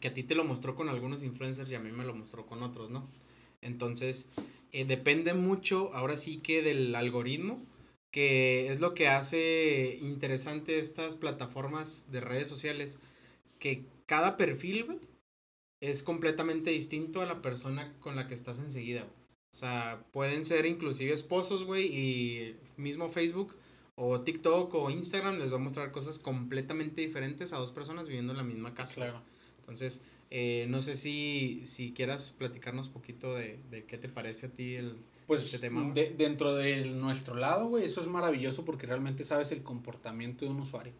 [0.00, 2.46] que a ti te lo mostró con algunos influencers y a mí me lo mostró
[2.46, 3.10] con otros, ¿no?
[3.62, 4.28] Entonces,
[4.72, 7.60] eh, depende mucho, ahora sí que del algoritmo,
[8.12, 12.98] que es lo que hace interesante estas plataformas de redes sociales,
[13.58, 15.00] que cada perfil,
[15.80, 19.06] es completamente distinto a la persona con la que estás enseguida,
[19.50, 23.56] o sea, pueden ser inclusive esposos, güey, y mismo Facebook
[24.00, 28.32] O TikTok o Instagram les va a mostrar cosas completamente diferentes a dos personas viviendo
[28.32, 28.94] en la misma casa.
[28.94, 29.20] Claro.
[29.58, 34.46] Entonces, eh, no sé si, si quieras platicarnos un poquito de, de qué te parece
[34.46, 34.94] a ti el,
[35.26, 35.90] Pues este tema.
[35.94, 40.52] de- dentro de nuestro lado, güey, eso es maravilloso porque realmente sabes el comportamiento de
[40.52, 40.92] un usuario.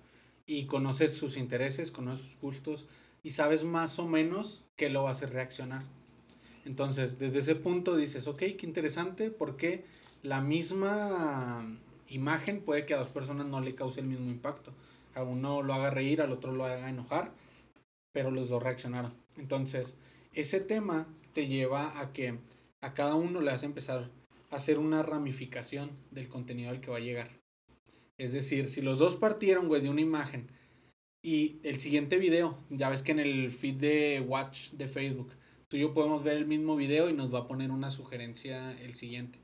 [0.46, 2.88] Y conoces sus intereses, conoces sus gustos
[3.22, 5.84] y sabes más o menos qué lo va a hacer reaccionar.
[6.68, 9.84] Entonces, desde ese punto dices, ok, qué interesante, porque
[10.22, 11.64] la misma
[12.08, 14.74] imagen puede que a dos personas no le cause el mismo impacto.
[15.14, 17.32] A uno lo haga reír, al otro lo haga enojar,
[18.12, 19.14] pero los dos reaccionaron.
[19.38, 19.96] Entonces,
[20.34, 22.38] ese tema te lleva a que
[22.82, 24.10] a cada uno le a empezar
[24.50, 27.30] a hacer una ramificación del contenido al que va a llegar.
[28.18, 30.50] Es decir, si los dos partieron, güey, de una imagen
[31.24, 35.32] y el siguiente video, ya ves que en el feed de Watch de Facebook,
[35.68, 38.72] tú y yo podemos ver el mismo video y nos va a poner una sugerencia
[38.80, 39.38] el siguiente.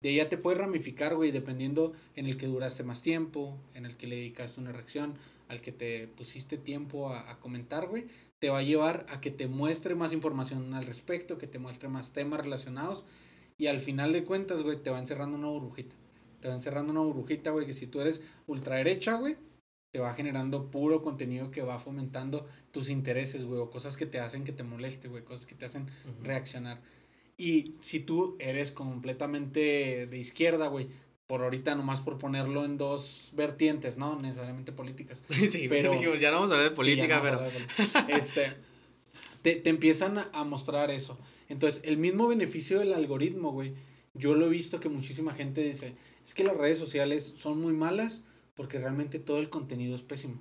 [0.00, 3.86] De ahí ya te puedes ramificar, güey, dependiendo en el que duraste más tiempo, en
[3.86, 5.14] el que le dedicaste una reacción,
[5.48, 8.06] al que te pusiste tiempo a, a comentar, güey,
[8.38, 11.88] te va a llevar a que te muestre más información al respecto, que te muestre
[11.88, 13.04] más temas relacionados
[13.56, 15.94] y al final de cuentas, güey, te va encerrando una burbujita.
[16.40, 19.36] Te va encerrando una burbujita, güey, que si tú eres ultraderecha, güey,
[19.94, 24.18] te va generando puro contenido que va fomentando tus intereses, güey, o cosas que te
[24.18, 26.24] hacen que te moleste, güey, cosas que te hacen Ujú.
[26.24, 26.80] reaccionar.
[27.38, 30.88] Y si tú eres completamente de izquierda, güey,
[31.28, 35.22] por ahorita nomás por ponerlo en dos vertientes, no necesariamente políticas.
[35.48, 37.40] Sí, Pero- dijimos, ya no vamos a hablar de Sí, política, no pero...
[37.40, 38.06] de política.
[38.08, 38.52] este,
[39.42, 41.16] te, te empiezan a mostrar eso.
[41.48, 43.74] Entonces, el mismo beneficio del algoritmo, güey,
[44.14, 47.74] yo lo he visto que muchísima gente dice, es que las redes sociales son muy
[47.74, 48.24] malas
[48.56, 50.34] porque realmente todo el contenido es pésimo.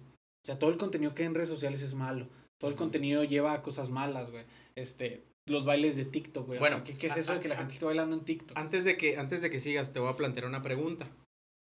[0.44, 2.28] O sea, todo el contenido que hay en redes sociales es malo.
[2.60, 4.46] Todo el contenido lleva a cosas malas, güey.
[4.76, 6.60] Este, los bailes de TikTok, güey.
[6.60, 8.58] Bueno, ¿qué, qué es a- eso de que la a- gente esté bailando en TikTok?
[8.58, 11.10] Antes de que, antes de que sigas, te voy a plantear una pregunta.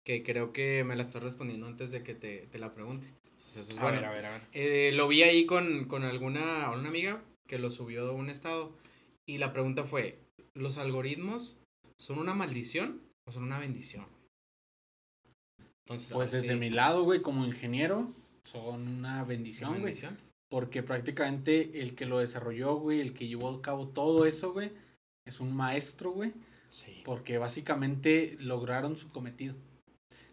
[0.06, 3.08] Que creo que me la estás respondiendo antes de que te, te la pregunte.
[3.36, 3.98] Eso es bueno.
[4.08, 4.42] a ver, a ver.
[4.54, 8.72] Eh, lo vi ahí con, con alguna una amiga que lo subió de un estado.
[9.28, 10.18] Y la pregunta fue:
[10.56, 11.60] ¿los algoritmos
[12.00, 14.06] son una maldición o son una bendición?
[15.88, 18.12] Entonces, Pues desde sí, mi lado, güey, como ingeniero,
[18.44, 19.96] son una ¿una bendición, güey.
[20.50, 24.72] Porque prácticamente el que lo desarrolló, güey, el que llevó a cabo todo eso, güey,
[25.26, 26.34] es un maestro, güey.
[26.68, 27.02] Sí.
[27.06, 29.56] Porque básicamente lograron su cometido.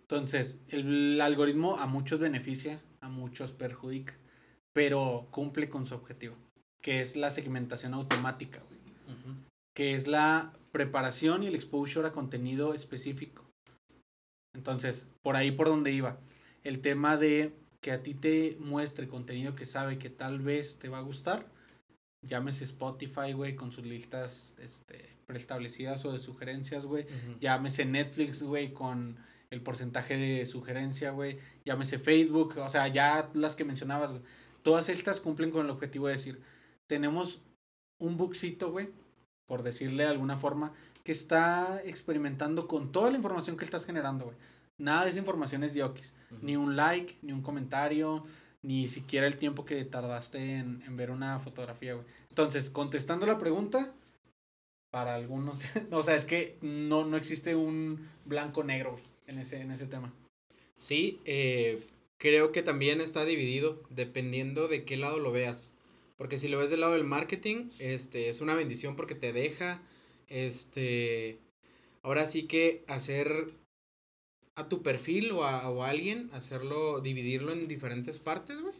[0.01, 4.17] Entonces, el algoritmo a muchos beneficia, a muchos perjudica,
[4.73, 6.35] pero cumple con su objetivo,
[6.83, 8.81] que es la segmentación automática, güey.
[9.73, 13.44] Que es la preparación y el exposure a contenido específico.
[14.55, 16.19] Entonces, por ahí por donde iba.
[16.63, 20.89] El tema de que a ti te muestre contenido que sabe que tal vez te
[20.89, 21.47] va a gustar.
[22.23, 27.07] Llámese Spotify, güey, con sus listas este, preestablecidas o de sugerencias, güey.
[27.41, 29.19] Llámese Netflix, güey, con
[29.51, 31.39] el porcentaje de sugerencia, güey.
[31.67, 34.23] Llámese Facebook, o sea, ya las que mencionabas, güey.
[34.63, 36.41] Todas estas cumplen con el objetivo de decir,
[36.87, 37.43] tenemos
[37.99, 38.89] un buxito, güey,
[39.47, 40.73] por decirle de alguna forma,
[41.05, 44.37] que está experimentando con toda la información que estás generando, güey.
[44.79, 46.15] Nada de esa información es diokis.
[46.43, 48.25] Ni un like, ni un comentario,
[48.63, 52.07] ni siquiera el tiempo que tardaste en, en ver una fotografía, güey.
[52.31, 53.95] Entonces, contestando la pregunta,
[54.95, 59.73] para algunos, o sea, es que no, no existe un blanco-negro güey, en ese, en
[59.73, 60.15] ese tema.
[60.77, 61.85] Sí, eh,
[62.17, 65.73] creo que también está dividido dependiendo de qué lado lo veas.
[66.17, 69.83] Porque si lo ves del lado del marketing, este, es una bendición porque te deja,
[70.29, 71.39] este,
[72.03, 73.29] ahora sí que hacer
[74.57, 78.75] a tu perfil o a, o a alguien, hacerlo, dividirlo en diferentes partes, güey,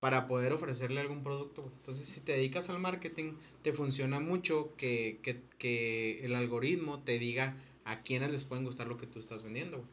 [0.00, 1.70] para poder ofrecerle algún producto.
[1.76, 7.18] Entonces, si te dedicas al marketing, te funciona mucho que, que, que el algoritmo te
[7.18, 9.88] diga a quiénes les pueden gustar lo que tú estás vendiendo, güey.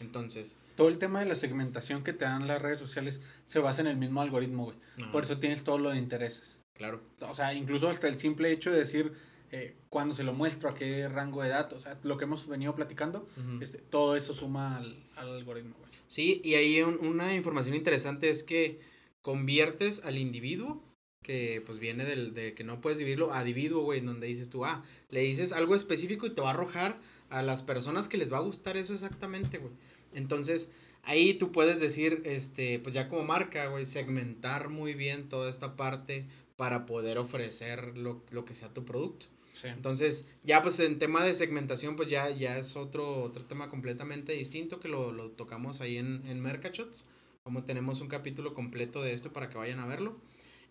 [0.00, 3.80] Entonces, Todo el tema de la segmentación que te dan las redes sociales se basa
[3.80, 5.10] en el mismo algoritmo, güey.
[5.10, 6.60] Por eso tienes todo lo de intereses.
[6.74, 7.02] Claro.
[7.20, 9.12] O sea, incluso hasta el simple hecho de decir
[9.50, 12.46] eh, cuándo se lo muestro, a qué rango de datos, o sea, lo que hemos
[12.46, 13.26] venido platicando,
[13.60, 15.90] este, todo eso suma al, al algoritmo, güey.
[16.06, 18.80] Sí, y ahí un- una información interesante es que
[19.22, 20.82] conviertes al individuo,
[21.22, 24.48] que pues viene del, de que no puedes dividirlo, a individuo, güey, en donde dices
[24.50, 28.16] tú, ah, le dices algo específico y te va a arrojar a las personas que
[28.16, 29.72] les va a gustar eso exactamente, güey.
[30.14, 30.70] Entonces,
[31.02, 35.76] ahí tú puedes decir, este, pues ya como marca, güey, segmentar muy bien toda esta
[35.76, 39.26] parte para poder ofrecer lo, lo que sea tu producto.
[39.60, 39.68] Sí.
[39.68, 44.32] Entonces, ya pues en tema de segmentación, pues ya, ya es otro, otro tema completamente
[44.32, 47.08] distinto que lo, lo tocamos ahí en, en Mercachots.
[47.42, 50.16] Como tenemos un capítulo completo de esto para que vayan a verlo.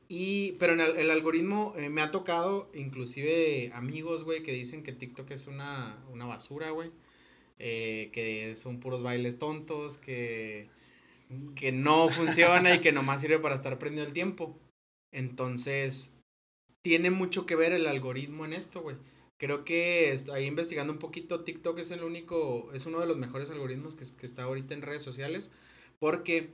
[0.10, 4.84] Y, pero en el, el algoritmo eh, me ha tocado inclusive amigos, güey, que dicen
[4.84, 6.92] que TikTok es una, una basura, güey.
[7.60, 10.70] eh, que son puros bailes tontos, que,
[11.56, 14.58] que no funciona y que nomás sirve para estar prendiendo el tiempo.
[15.12, 16.12] Entonces,
[16.88, 18.96] tiene mucho que ver el algoritmo en esto, güey.
[19.38, 23.50] Creo que ahí investigando un poquito, TikTok es el único, es uno de los mejores
[23.50, 25.52] algoritmos que, está ahorita en redes sociales,
[26.00, 26.50] porque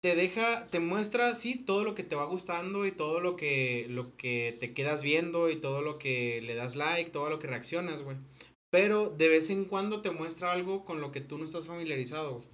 [0.00, 3.84] te deja, te muestra, sí, todo lo que te va gustando y todo lo que,
[3.90, 7.48] lo que te quedas viendo y todo lo que le das like, todo lo que
[7.48, 8.16] reaccionas, güey.
[8.70, 12.36] Pero de vez en cuando te muestra algo con lo que tú no estás familiarizado,
[12.36, 12.48] güey.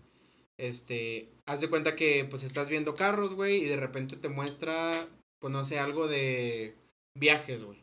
[0.58, 5.08] Este, haz de cuenta que pues estás viendo carros, güey, y de repente te muestra,
[5.38, 6.74] pues no sé, algo de
[7.14, 7.82] viajes, güey.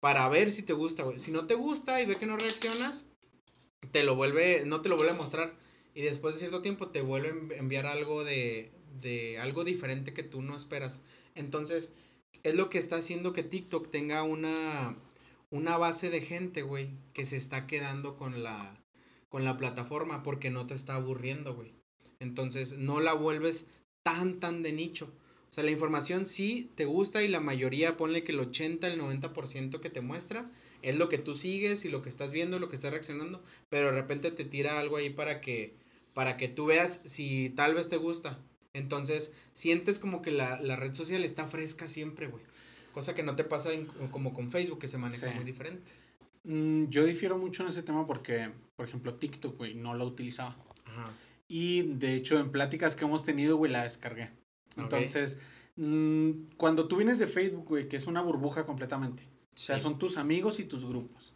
[0.00, 1.18] Para ver si te gusta, güey.
[1.18, 3.10] Si no te gusta y ve que no reaccionas,
[3.90, 5.54] te lo vuelve, no te lo vuelve a mostrar.
[5.94, 10.22] Y después de cierto tiempo te vuelve a enviar algo de, de algo diferente que
[10.22, 11.02] tú no esperas.
[11.34, 11.92] Entonces,
[12.42, 14.96] es lo que está haciendo que TikTok tenga una,
[15.50, 18.80] una base de gente, güey, que se está quedando con la,
[19.28, 21.74] con la plataforma porque no te está aburriendo, güey.
[22.20, 23.64] Entonces, no la vuelves
[24.02, 25.12] tan, tan de nicho.
[25.50, 29.00] O sea, la información sí te gusta y la mayoría, ponle que el 80, el
[29.00, 30.50] 90% que te muestra
[30.82, 33.86] es lo que tú sigues y lo que estás viendo, lo que estás reaccionando, pero
[33.88, 35.74] de repente te tira algo ahí para que,
[36.12, 38.38] para que tú veas si tal vez te gusta.
[38.74, 42.44] Entonces, sientes como que la, red social está fresca siempre, güey.
[42.92, 43.70] Cosa que no te pasa
[44.10, 45.92] como con Facebook, que se maneja muy diferente.
[46.44, 50.56] Mm, yo difiero mucho en ese tema porque, por ejemplo, TikTok, güey, no lo utilizaba.
[50.84, 51.12] Ajá.
[51.48, 54.30] Y de hecho, en pláticas que hemos tenido, güey, la descargué.
[54.78, 55.38] Entonces,
[55.76, 59.24] mm, cuando tú vienes de Facebook, güey, que es una burbuja completamente.
[59.54, 61.34] O sea, son tus amigos y tus grupos.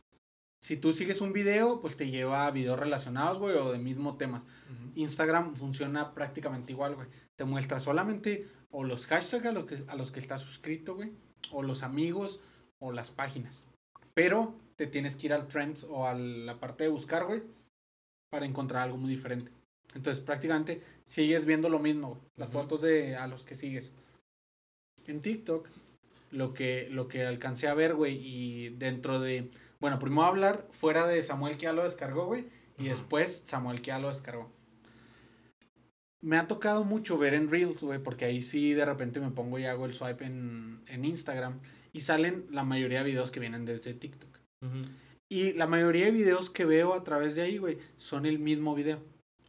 [0.63, 4.17] Si tú sigues un video, pues te lleva a videos relacionados, güey, o de mismo
[4.17, 4.45] tema.
[4.95, 7.09] Instagram funciona prácticamente igual, güey.
[7.37, 11.13] Te muestra solamente o los hashtags a, que, a los que estás suscrito, güey,
[11.51, 12.41] o los amigos,
[12.79, 13.65] o las páginas.
[14.15, 17.43] Pero te tienes que ir al trends o a la parte de buscar, güey,
[18.31, 19.51] para encontrar algo muy diferente.
[19.95, 23.93] Entonces, prácticamente sigues viendo lo mismo, las fotos de a los que sigues.
[25.07, 25.69] En TikTok,
[26.31, 29.51] lo que, lo que alcancé a ver, güey, y dentro de
[29.83, 32.47] bueno, primero hablar fuera de Samuel que ya lo descargó, güey.
[32.79, 34.49] Y después Samuel que ya lo descargó.
[36.21, 39.59] Me ha tocado mucho ver en Reels, güey, porque ahí sí de repente me pongo
[39.59, 41.59] y hago el swipe en, Instagram.
[41.93, 44.39] Y salen la mayoría de videos que vienen desde TikTok.
[45.29, 48.77] Y la mayoría de videos que veo a través de ahí, güey, son el mismo
[48.77, 49.03] video.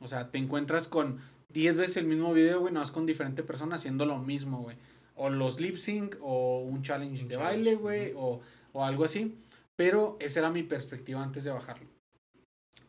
[0.03, 3.41] O sea, te encuentras con 10 veces el mismo video, güey, no vas con diferente
[3.41, 4.75] persona haciendo lo mismo, güey.
[5.15, 8.41] O los lip sync, o un challenge de baile, güey, o,
[8.73, 9.37] o algo así.
[9.75, 11.87] Pero esa era mi perspectiva antes de bajarlo.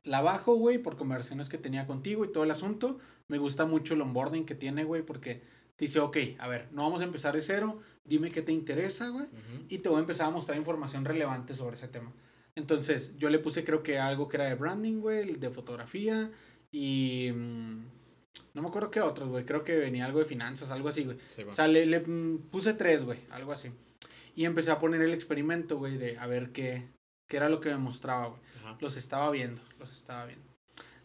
[0.03, 2.99] La bajo, güey, por conversaciones que tenía contigo y todo el asunto.
[3.29, 5.43] Me gusta mucho el onboarding que tiene, güey, porque
[5.77, 9.09] te dice, ok, a ver, no vamos a empezar de cero, dime qué te interesa,
[9.09, 9.27] güey,
[9.69, 12.13] y te voy a empezar a mostrar información relevante sobre ese tema.
[12.55, 16.31] Entonces, yo le puse creo que algo que era de branding, güey, de fotografía
[16.75, 17.31] y...
[17.33, 17.85] Mm,
[18.55, 21.19] no me acuerdo qué otros, güey, creo que venía algo de finanzas, algo así, güey.
[21.49, 23.71] o sea, le, le mm, puse tres, güey, algo así.
[24.37, 26.89] Y empecé a poner el experimento, güey, de a ver qué,
[27.29, 28.41] qué era lo que me mostraba, güey.
[28.81, 30.45] Los estaba viendo, los estaba viendo.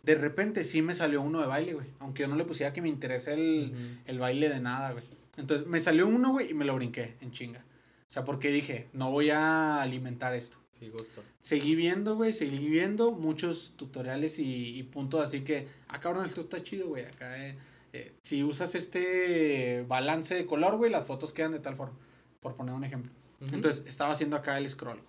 [0.03, 1.87] De repente sí me salió uno de baile, güey.
[1.99, 5.03] Aunque yo no le pusiera que me interese el, el baile de nada, güey.
[5.37, 7.63] Entonces me salió uno, güey, y me lo brinqué en chinga.
[8.09, 10.57] O sea, porque dije, no voy a alimentar esto.
[10.71, 11.21] Sí, gusto.
[11.39, 16.63] Seguí viendo, güey, seguí viendo muchos tutoriales y, puntos así que, ah, cabrón, esto está
[16.63, 17.05] chido, güey.
[17.05, 17.55] Acá, eh,
[17.93, 21.97] eh, si usas este balance de color, güey, las fotos quedan de tal forma.
[22.39, 23.11] Por poner un ejemplo.
[23.51, 25.01] Entonces, estaba haciendo acá el scroll.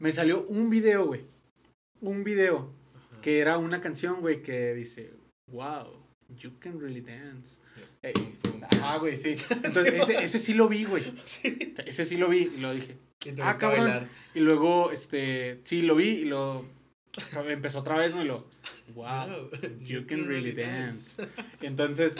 [0.00, 1.26] Me salió un video, güey.
[2.00, 2.72] Un video.
[3.22, 5.14] Que era una canción, güey, que dice,
[5.46, 6.05] wow,
[6.38, 7.60] you can really dance.
[8.82, 9.36] ah, güey, sí.
[9.50, 11.04] Entonces, ese, ese, sí lo vi, güey.
[11.86, 12.96] Ese sí lo vi y lo dije.
[13.42, 14.08] Ah, cabrón.
[14.34, 16.64] Y luego, este, sí, lo vi y lo
[17.48, 18.22] empezó otra vez, ¿no?
[18.22, 18.46] Y lo,
[18.94, 21.22] wow, you can really dance.
[21.62, 22.16] Entonces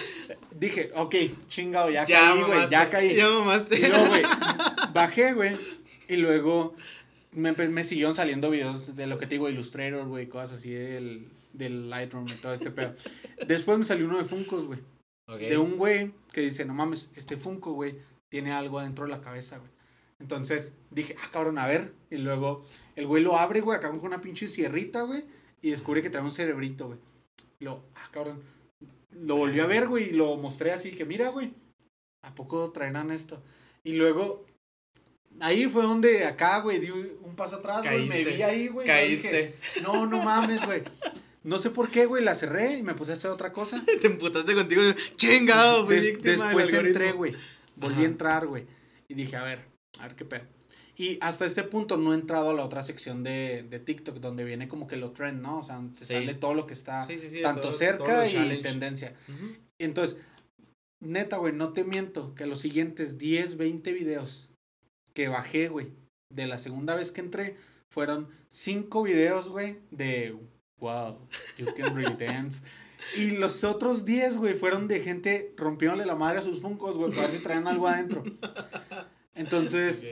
[0.58, 1.14] dije, ok,
[1.48, 3.14] chingado, ya, caí, güey, ya caí.
[3.14, 3.78] Ya mamaste.
[3.78, 4.22] Y luego, güey,
[4.94, 5.56] bajé, güey,
[6.08, 6.74] y luego
[7.32, 11.28] me, me siguieron saliendo videos de lo que te digo, Illustrator, güey, cosas así del,
[11.56, 12.94] del Lightroom y todo este pedo.
[13.46, 14.80] Después me salió uno de Funkos, güey.
[15.38, 17.98] De un güey que dice, no mames, este Funko, güey,
[18.30, 19.70] tiene algo adentro de la cabeza, güey.
[20.20, 21.92] Entonces dije, ah, cabrón, a ver.
[22.10, 25.24] Y luego el güey lo abre, güey, acá con una pinche sierrita, güey.
[25.62, 26.98] Y descubre que trae un cerebrito, güey.
[27.58, 28.40] Y lo, ah, cabrón.
[29.10, 31.52] Lo volvió a ver, güey, y lo mostré así, que mira, güey.
[32.22, 33.42] ¿A poco traerán esto?
[33.82, 34.46] Y luego,
[35.40, 38.08] ahí fue donde acá, güey, di un paso atrás, güey.
[38.08, 38.86] Me vi ahí, güey.
[38.86, 39.54] Caíste.
[39.82, 40.82] no, no mames, güey.
[41.46, 43.80] No sé por qué, güey, la cerré y me puse a hacer otra cosa.
[44.00, 44.82] Te emputaste contigo.
[45.16, 46.16] Chingado, güey.
[46.16, 47.34] después entré, güey.
[47.76, 48.66] Volví a entrar, güey.
[49.08, 49.64] Y dije, a ver,
[50.00, 50.42] a ver qué pedo.
[50.96, 54.44] Y hasta este punto no he entrado a la otra sección de, de TikTok donde
[54.44, 55.58] viene como que lo trend, ¿no?
[55.58, 56.14] O sea, te Sí.
[56.14, 59.14] sale todo lo que está Sí, sí, sí, tanto todo- cerca los y tendencia.
[59.28, 59.54] Ujú.
[59.78, 60.16] Entonces,
[61.00, 64.48] neta, güey, no te miento que los siguientes 10, 20 videos
[65.14, 65.92] que bajé, güey,
[66.34, 67.56] de la segunda vez que entré,
[67.92, 70.34] fueron 5 videos, güey, de
[70.78, 71.18] wow,
[71.58, 72.62] you can really dance.
[73.16, 77.10] Y los otros 10, güey, fueron de gente rompiéndole la madre a sus funcos, güey,
[77.12, 78.24] para ver si traían algo adentro.
[79.34, 80.04] Entonces,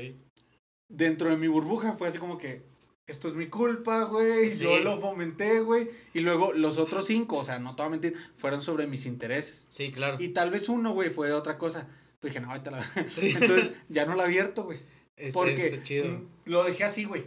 [0.88, 2.62] dentro de mi burbuja fue así como que,
[3.06, 4.64] esto es mi culpa, güey, Sí.
[4.64, 5.88] yo lo fomenté, güey.
[6.14, 9.06] Y luego los otros 5, o sea, no te voy a mentir, fueron sobre mis
[9.06, 9.66] intereses.
[9.68, 10.16] Sí, claro.
[10.20, 11.88] Y tal vez uno, güey, fue otra cosa.
[12.20, 12.82] Pues dije, no, ahorita la...
[13.08, 13.32] Sí.
[13.38, 14.78] Entonces, ya no la abierto, güey.
[15.16, 16.22] Este- Porque está chido.
[16.46, 17.24] lo dejé así, güey.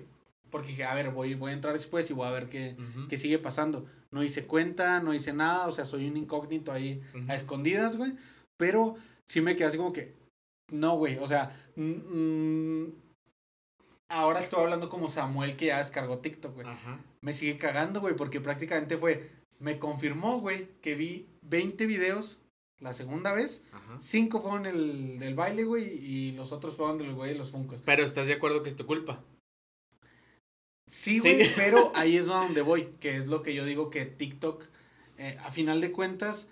[0.49, 2.75] Porque dije, a ver, voy, voy a entrar después y voy a ver qué,
[3.09, 3.85] qué sigue pasando.
[4.11, 8.13] No hice cuenta, no hice nada, o sea, soy un incógnito ahí a escondidas, güey.
[8.57, 8.95] Pero
[9.25, 10.15] sí me quedé así como que,
[10.71, 12.93] no, güey, o sea, mm, mm,
[14.09, 16.67] ahora estoy hablando como Samuel que ya descargó TikTok, güey.
[16.67, 16.99] Ajá.
[17.21, 19.29] Me sigue cagando, güey, porque prácticamente fue,
[19.59, 22.39] me confirmó, güey, que vi 20 videos
[22.79, 23.63] la segunda vez.
[23.71, 23.97] Ajá.
[23.99, 27.81] Cinco fueron el del baile, güey, y los otros fueron del güey de los funcos.
[27.85, 29.23] Pero estás de acuerdo que es tu culpa.
[30.87, 31.35] Sí, Sí.
[31.35, 34.63] güey, pero ahí es donde voy, que es lo que yo digo que TikTok,
[35.17, 36.47] eh, a final de cuentas,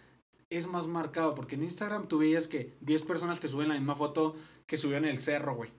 [0.50, 3.96] es más marcado, porque en Instagram tú veías que 10 personas te suben la misma
[3.96, 4.36] foto
[4.68, 5.72] que subieron el cerro, güey,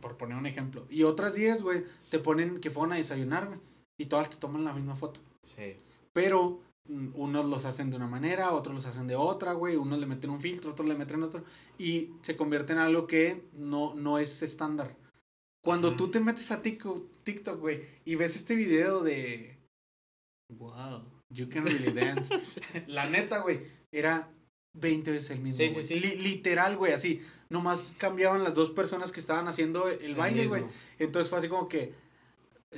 [0.00, 0.86] por poner un ejemplo.
[0.90, 3.58] Y otras 10, güey, te ponen que fueron a desayunar, güey,
[3.98, 5.20] y todas te toman la misma foto.
[5.42, 5.76] Sí.
[6.12, 9.98] Pero mm, unos los hacen de una manera, otros los hacen de otra, güey, unos
[9.98, 11.44] le meten un filtro, otros le meten otro,
[11.78, 14.94] y se convierte en algo que no, no es estándar.
[15.64, 19.56] Cuando tú te metes a TikTok, TikTok, güey, y ves este video de...
[20.54, 21.02] Wow,
[21.34, 22.32] you can really dance.
[22.86, 23.58] La neta, güey,
[23.92, 24.30] era
[24.78, 25.58] 20 veces el mismo.
[25.58, 26.00] Sí, sí, sí.
[26.00, 27.20] Li- literal, güey, así.
[27.50, 30.64] Nomás cambiaban las dos personas que estaban haciendo el baile, güey.
[31.00, 31.92] Entonces fue así como que...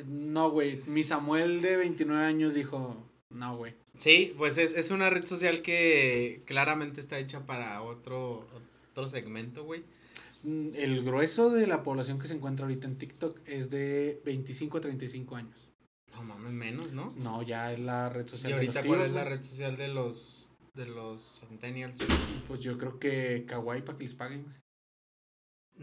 [0.07, 2.97] No, güey, mi Samuel de 29 años dijo...
[3.31, 3.75] No, güey.
[3.99, 8.47] Sí, pues es, es una red social que claramente está hecha para otro,
[8.93, 9.83] otro segmento, güey.
[10.49, 14.79] Mm, El grueso de la población que se encuentra ahorita en TikTok es de 25
[14.79, 15.55] a 35 años.
[16.15, 17.13] No mames, menos, ¿no?
[17.19, 19.43] No, ya es la red social Y de ahorita, los ¿cuál tíos, es la red
[19.43, 22.09] social de los de los centennials?
[22.47, 24.55] Pues yo creo que Kawaii para que les paguen, güey.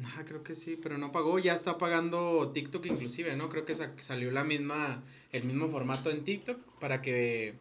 [0.03, 3.49] Ah, creo que sí, pero no pagó, ya está pagando TikTok inclusive, ¿no?
[3.49, 7.53] Creo que sa- salió la misma, el mismo formato en TikTok para que,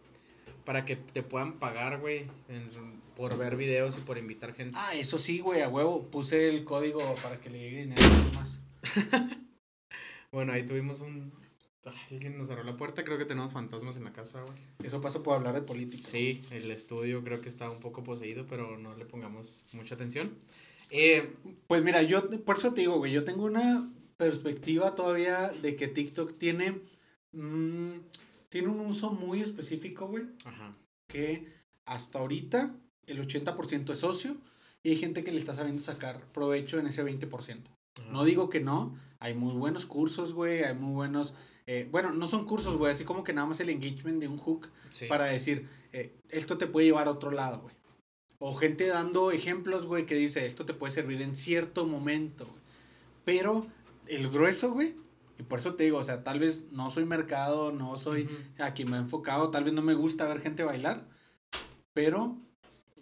[0.64, 4.76] para que te puedan pagar, güey, en- por ver videos y por invitar gente.
[4.78, 6.10] Ah, eso sí, güey, a huevo.
[6.10, 8.02] Puse el código para que le llegue dinero
[8.34, 8.60] más.
[10.32, 11.32] Bueno, ahí tuvimos un...
[12.10, 14.54] Alguien nos cerró la puerta, creo que tenemos fantasmas en la casa, güey.
[14.82, 16.02] Eso pasó por hablar de política.
[16.02, 20.34] Sí, el estudio creo que está un poco poseído, pero no le pongamos mucha atención.
[20.90, 21.32] Eh,
[21.68, 25.86] Pues mira, yo por eso te digo, güey, yo tengo una perspectiva todavía de que
[25.86, 26.80] TikTok tiene,
[27.32, 27.92] mm,
[28.48, 30.74] tiene un uso muy específico, güey, ajá.
[31.06, 31.46] que
[31.84, 32.74] hasta ahorita
[33.06, 34.36] el 80% es socio
[34.82, 37.28] y hay gente que le está sabiendo sacar provecho en ese 20%.
[38.00, 38.10] ajá.
[38.12, 41.34] No digo que no, hay muy buenos cursos, güey, hay muy buenos,
[41.66, 44.38] eh, bueno, no son cursos, güey, así como que nada más el engagement de un
[44.38, 45.06] hook Sí.
[45.06, 47.74] para decir, eh, esto te puede llevar a otro lado, güey.
[48.40, 52.60] O gente dando ejemplos, güey, que dice, esto te puede servir en cierto momento, güey.
[53.24, 53.66] Pero
[54.06, 54.94] el grueso, güey,
[55.38, 58.28] y por eso te digo, o sea, tal vez no soy mercado, no soy
[58.58, 61.08] a quien me he enfocado, tal vez no me gusta ver gente bailar,
[61.94, 62.36] pero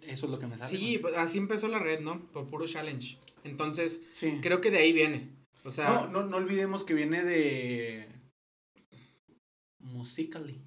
[0.07, 0.69] eso es lo que me sale.
[0.69, 0.97] Sí, güey.
[1.01, 2.21] pues así empezó la red, ¿no?
[2.31, 3.17] Por puro challenge.
[3.43, 4.39] Entonces, sí.
[4.41, 5.29] creo que de ahí viene.
[5.63, 8.07] O sea, No, no, no olvidemos que viene de
[9.79, 10.61] Musically.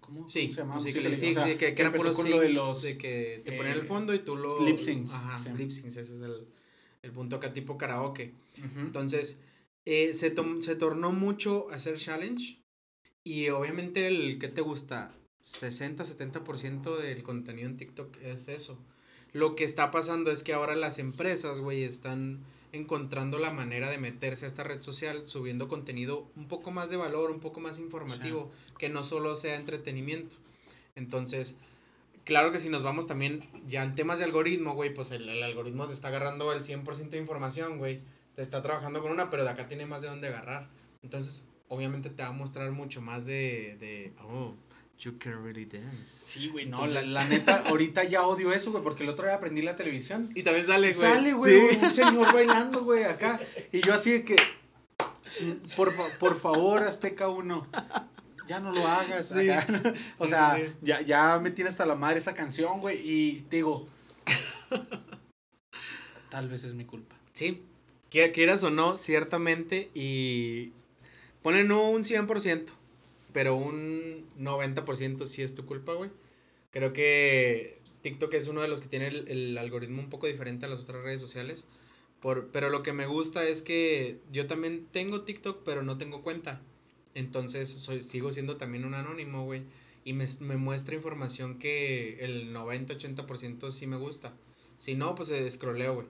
[0.00, 0.74] ¿Cómo, sí, se llama?
[0.74, 3.42] Musical.ly, sí, O sea, sí, que, que empezó puros con lo de los, de que
[3.44, 4.62] te ponían eh, el fondo y tú lo...
[4.64, 5.48] lip syncs, Ajá, sí.
[5.56, 6.46] lip syncs, ese es el,
[7.02, 8.34] el punto acá tipo karaoke.
[8.58, 8.80] Ujú.
[8.80, 9.40] Entonces,
[9.86, 12.60] eh, se, se tornó mucho a hacer challenge
[13.24, 18.78] y obviamente el que te gusta, 60-70% del contenido en TikTok es eso.
[19.32, 23.98] Lo que está pasando es que ahora las empresas, güey, están encontrando la manera de
[23.98, 27.78] meterse a esta red social subiendo contenido un poco más de valor, un poco más
[27.78, 30.36] informativo, que no solo sea entretenimiento.
[30.96, 31.56] Entonces,
[32.24, 35.42] claro que si nos vamos también ya en temas de algoritmo, güey, pues el, el
[35.42, 38.00] algoritmo se está agarrando el 100% de información, güey.
[38.34, 40.68] Te está trabajando con una, pero de acá tiene más de dónde agarrar.
[41.02, 44.54] Entonces, obviamente te va a mostrar mucho más de, de oh,
[44.98, 46.24] you can really dance.
[46.26, 49.26] Sí, güey, no, Entonces- la, la neta, ahorita ya odio eso, güey, porque el otro
[49.26, 50.30] día aprendí la televisión.
[50.34, 51.12] Y también sale, güey.
[51.12, 51.78] Sale, güey, Sí.
[51.82, 53.40] un señor bailando, güey, acá.
[53.72, 54.36] Y yo así de que,
[55.76, 57.66] por, por favor, Azteca 1,
[58.46, 59.28] ya no lo hagas.
[59.28, 59.50] Sí.
[59.50, 59.94] acá.
[60.18, 60.72] O sea, sí.
[60.82, 63.86] Ya, ya me tiene hasta la madre esa canción, güey, y te digo,
[66.30, 67.14] tal vez es mi culpa.
[67.32, 67.62] Sí,
[68.10, 70.72] quieras o no, ciertamente, y
[71.42, 72.66] ponen un 100%,
[73.34, 76.08] pero un 90% sí es tu culpa, güey.
[76.70, 80.68] Creo que TikTok es uno de los que tiene el, algoritmo un poco diferente a
[80.68, 81.66] las otras redes sociales.
[82.20, 86.22] Por, pero lo que me gusta es que yo también tengo TikTok, pero no tengo
[86.22, 86.62] cuenta.
[87.14, 89.64] Entonces soy, sigo siendo también un anónimo, güey.
[90.04, 94.32] Y me, me, muestra información que el 90-80% sí me gusta.
[94.76, 96.06] Si no, pues se scrolleo, güey.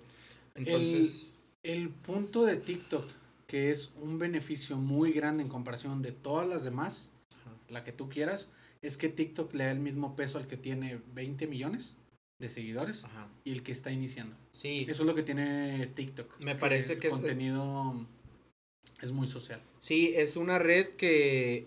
[0.56, 1.34] Entonces...
[1.62, 3.06] El, el, punto de TikTok,
[3.46, 7.12] que es un beneficio muy grande en comparación de todas las demás,
[7.68, 8.48] la que tú quieras,
[8.82, 11.96] es que TikTok le da el mismo peso al que tiene 20 millones
[12.40, 13.04] de seguidores
[13.44, 14.36] y el que está iniciando.
[14.50, 14.86] Sí.
[14.88, 16.40] Eso es lo que tiene TikTok.
[16.40, 18.06] Me parece que, el contenido
[19.00, 19.60] es muy social.
[19.78, 21.66] Sí, es una red que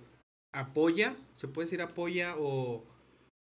[0.53, 2.83] apoya, se puede decir apoya o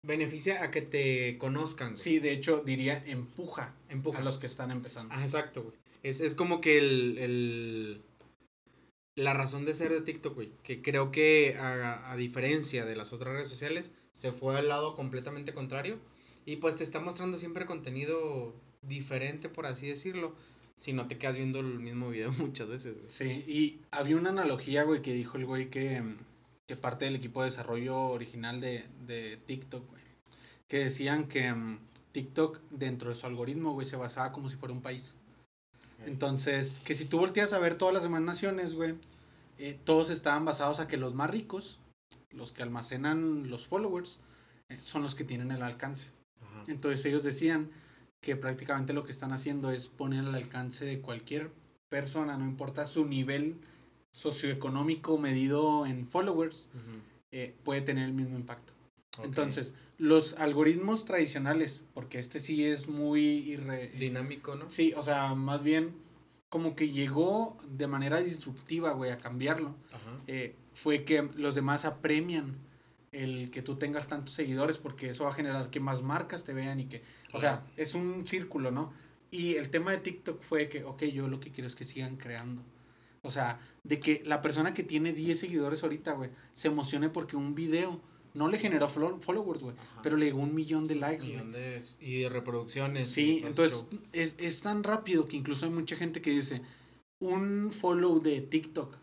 [0.06, 1.98] beneficia a que te conozcan.
[1.98, 5.14] Sí, de hecho diría empuja, empuja a los que están empezando.
[5.16, 5.76] Ah, exacto, güey.
[6.02, 8.02] Es, es como que el
[9.16, 10.52] la razón de ser de TikTok, güey.
[10.64, 15.54] Que creo que a, diferencia de las otras redes sociales, se fue al lado completamente
[15.54, 16.00] contrario.
[16.46, 20.36] Y pues te está mostrando siempre contenido diferente, por así decirlo.
[20.76, 23.10] Si no te quedas viendo el mismo video muchas veces, güey.
[23.10, 26.04] Sí, y había una analogía, güey, que dijo el güey que,
[26.68, 30.04] que parte del equipo de desarrollo original de, de TikTok, güey.
[30.68, 31.80] Que decían que mm,
[32.12, 35.16] TikTok, dentro de su algoritmo, güey, se basaba como si fuera un país.
[36.06, 38.96] Entonces, que si tú volteas a ver todas las demás naciones, güey,
[39.58, 41.80] eh, todos estaban basados a que los más ricos,
[42.32, 44.20] los que almacenan los followers,
[44.70, 46.10] eh, son los que tienen el alcance.
[46.68, 47.70] Entonces ellos decían
[48.22, 51.52] que prácticamente lo que están haciendo es poner al alcance de cualquier
[51.90, 53.58] persona, no importa su nivel
[54.12, 56.70] socioeconómico medido en followers,
[57.32, 58.73] eh, puede tener el mismo impacto.
[59.22, 63.58] Entonces, los algoritmos tradicionales, porque este sí es muy
[63.98, 64.70] dinámico, ¿no?
[64.70, 65.94] Sí, o sea, más bien
[66.50, 69.76] como que llegó de manera disruptiva, güey, a cambiarlo.
[70.28, 72.58] Eh, fue que los demás apremian
[73.12, 76.54] el que tú tengas tantos seguidores porque eso va a generar que más marcas te
[76.54, 78.94] vean y que, o sea, es un círculo, ¿no?
[79.30, 82.18] Y el tema de TikTok fue que, ok, yo lo que quiero es que sigan
[82.18, 82.64] creando.
[83.24, 87.36] O sea, de que la persona que tiene 10 seguidores ahorita, güey, se emocione porque
[87.36, 88.00] un video
[88.34, 92.22] no le generó followers, güey, pero le llegó un millón de likes, millón de, y
[92.22, 93.08] de reproducciones.
[93.08, 96.62] Sí, entonces es, es, tan rápido que incluso hay mucha gente que dice,
[97.20, 98.98] un follow de TikTok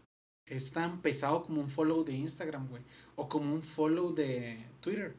[0.47, 2.83] es tan pesado como un follow de Instagram, güey,
[3.14, 5.14] o como un follow de Twitter,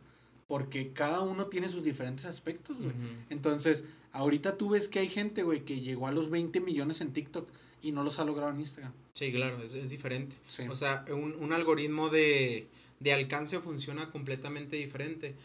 [0.48, 2.92] porque cada uno tiene sus diferentes aspectos, güey.
[3.30, 7.14] Entonces, ahorita tú ves que hay gente, güey, que llegó a los 20 millones en
[7.14, 7.48] TikTok
[7.82, 8.92] y no los ha logrado en Instagram.
[9.14, 10.36] Sí, claro, es, es diferente.
[10.70, 12.68] O sea, un, un algoritmo de
[13.02, 15.36] de alcance funciona completamente diferente.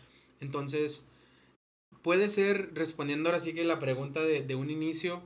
[0.41, 1.07] Entonces,
[2.03, 5.23] puede ser, respondiendo ahora sí que la pregunta de, un inicio,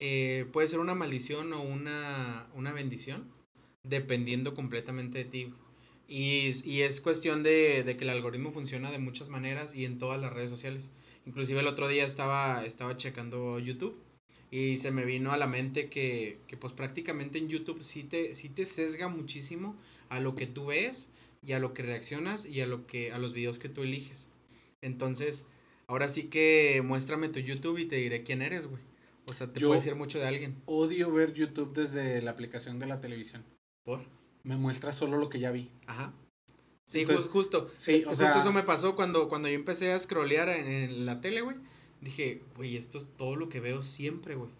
[0.00, 3.30] eh, puede ser una maldición o una, bendición,
[3.84, 5.54] dependiendo completamente de ti.
[6.08, 6.48] Y,
[6.80, 10.50] es cuestión de, que el algoritmo funciona de muchas maneras y en todas las redes
[10.50, 10.90] sociales.
[11.24, 13.96] Inclusive el otro día estaba, estaba checando YouTube
[14.50, 18.50] y se me vino a la mente que, pues prácticamente en YouTube sí te, sí
[18.50, 19.76] te sesga muchísimo
[20.10, 21.08] a lo que tú ves
[21.44, 24.30] y a lo que reaccionas y a lo que a los videos que tú eliges.
[24.80, 25.46] Entonces,
[25.86, 28.82] ahora sí que muéstrame tu YouTube y te diré quién eres, güey.
[29.28, 30.60] O sea, te puede decir mucho de alguien.
[30.66, 33.44] Odio ver YouTube desde la aplicación de la televisión.
[33.84, 34.04] ¿Por?
[34.42, 35.70] Me muestra solo lo que ya vi.
[35.86, 36.12] Ajá.
[36.86, 37.70] Sí, justo.
[37.76, 41.40] Sí, o justo eso me pasó cuando, cuando yo empecé a scrollear en, la tele,
[41.40, 41.56] güey.
[42.00, 44.50] Dije, güey, esto es todo lo que veo siempre, güey.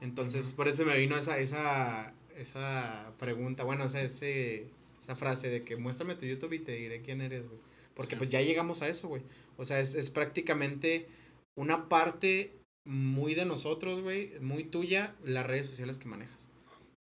[0.00, 4.70] Entonces, por eso me vino esa, esa, esa pregunta, bueno, o sea, ese,
[5.04, 7.60] esa frase de que muéstrame tu YouTube y te diré quién eres, güey.
[7.94, 9.22] Porque pues ya llegamos a eso, güey.
[9.56, 11.06] O sea, es, es prácticamente
[11.56, 12.52] una parte
[12.86, 16.50] muy de nosotros, güey, muy tuya, las redes sociales que manejas.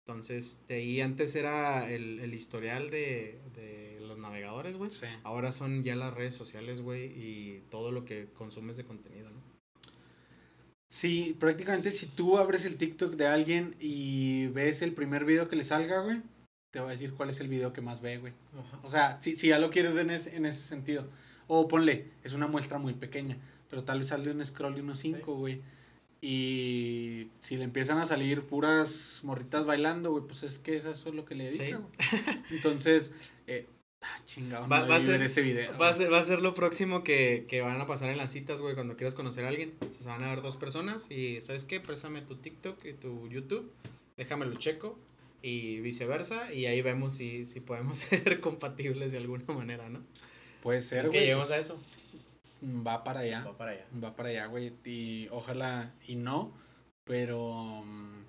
[0.06, 4.92] Entonces, de ahí antes era el, el historial de, de, los navegadores, güey.
[5.24, 9.42] Ahora son ya las redes sociales, güey, y todo lo que consumes de contenido, ¿no?
[10.90, 15.58] Sí, prácticamente si tú abres el TikTok de alguien y ves el primer video que
[15.58, 16.22] le salga, güey,
[16.78, 18.34] te va a decir cuál es el video que más ve, güey.
[18.84, 21.08] O sea, si, si ya lo quieres ver en ese, en ese sentido.
[21.48, 23.36] O ponle, es una muestra muy pequeña,
[23.68, 25.60] pero tal vez sale un scroll de unos 5, güey.
[26.22, 31.04] Y si le empiezan a salir puras morritas bailando, güey, pues es que eso es
[31.06, 31.92] lo que le dedica, güey.
[32.52, 33.12] Entonces,
[33.48, 33.66] eh,
[34.04, 35.76] ah, chingado, va, a ser, ese video.
[35.80, 38.32] Va a, ser, va a ser lo próximo que, que van a pasar en las
[38.32, 39.74] citas, güey, cuando quieras conocer a alguien.
[39.90, 41.80] se van a ver dos personas y, ¿sabes qué?
[41.80, 43.72] Préstame tu TikTok y tu YouTube,
[44.16, 45.00] déjamelo checo
[45.42, 50.04] y viceversa, y ahí vemos si, si podemos ser compatibles de alguna manera, ¿no?
[50.62, 51.80] Puede ser, es que lleguemos a eso.
[52.64, 53.44] Va para allá.
[53.46, 53.86] Va para allá.
[54.04, 54.74] Va para allá, güey.
[54.84, 56.52] Y ojalá y no,
[57.04, 58.24] pero mm,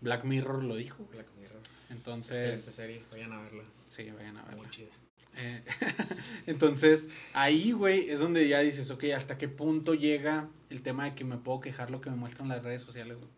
[0.00, 1.06] Black Mirror lo dijo.
[1.12, 1.60] Black Mirror.
[1.90, 2.40] Entonces.
[2.40, 3.64] Excelente serie, vayan a verla.
[3.88, 4.56] Sí, vayan a verla.
[4.56, 4.90] Muy chida.
[5.36, 5.62] Eh,
[6.46, 11.14] entonces, ahí, güey, es donde ya dices, ok, ¿hasta qué punto llega el tema de
[11.14, 13.30] que me puedo quejar lo que me muestran las redes sociales, güey?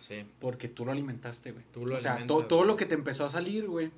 [0.00, 0.24] Sí.
[0.40, 1.64] Porque tú lo alimentaste, güey.
[1.72, 3.90] Tú lo o sea, to- todo lo que te empezó a salir, güey,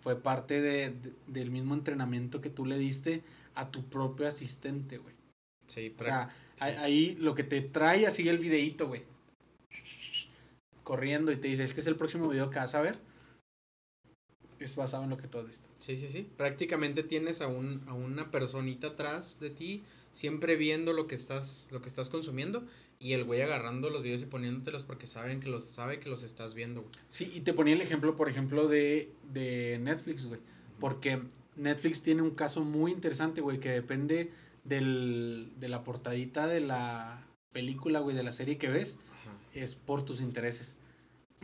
[0.00, 3.22] fue parte de, de- del mismo entrenamiento que tú le diste
[3.54, 5.14] a tu propio asistente, güey.
[5.66, 9.04] Sí, O pero sea, ahí- ahí lo que te trae así el videíto, güey.
[10.82, 12.96] Corriendo y te dice, este es el próximo video que vas a ver.
[14.60, 15.68] Es basado en lo que tú has visto.
[15.78, 16.28] Sí, sí, sí.
[16.36, 19.82] Prácticamente tienes a, un, a una personita atrás de ti,
[20.12, 22.64] siempre viendo lo que estás, lo que estás consumiendo,
[22.98, 26.22] y el güey agarrando los videos y poniéndotelos porque saben que los, sabe que los
[26.22, 26.92] estás viendo, güey.
[27.08, 30.40] Sí, y te ponía el ejemplo, por ejemplo, de, de Netflix, güey.
[30.78, 31.22] Porque
[31.56, 34.30] Netflix tiene un caso muy interesante, güey, que depende
[34.64, 39.36] del, de la portadita de la película, güey, de la serie que ves, Ajá.
[39.54, 40.76] es por tus intereses.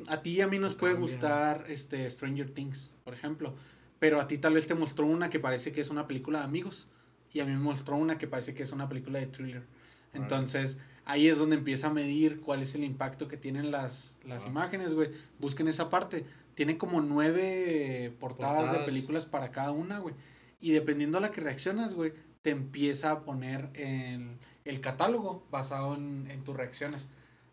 [0.08, 3.54] A ti y a mí nos puede gustar este Stranger Things, por ejemplo,
[3.98, 6.44] pero a ti tal vez te mostró una que parece que es una película de
[6.44, 6.88] amigos
[7.32, 9.64] y a mí me mostró una que parece que es una película de thriller.
[10.12, 14.44] Entonces, ahí es donde empieza a medir cuál es el impacto que tienen las, las
[14.44, 14.48] Ah.
[14.48, 15.10] imágenes, güey.
[15.38, 16.24] Busquen esa parte.
[16.54, 18.86] Tiene como nueve portadas, de Portadas.
[18.86, 20.14] películas para cada una, güey.
[20.60, 25.94] Y dependiendo a la que reaccionas, güey, te empieza a poner el, el catálogo basado
[25.96, 27.08] en, en tus reacciones.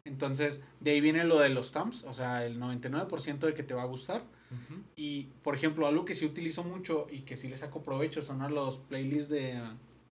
[0.05, 3.73] Entonces, de ahí viene lo de los thumbs, o sea, el 99% de que te
[3.73, 4.21] va a gustar.
[4.95, 8.43] Y, por ejemplo, algo que sí utilizo mucho y que sí le saco provecho son
[8.43, 9.59] a los playlists de,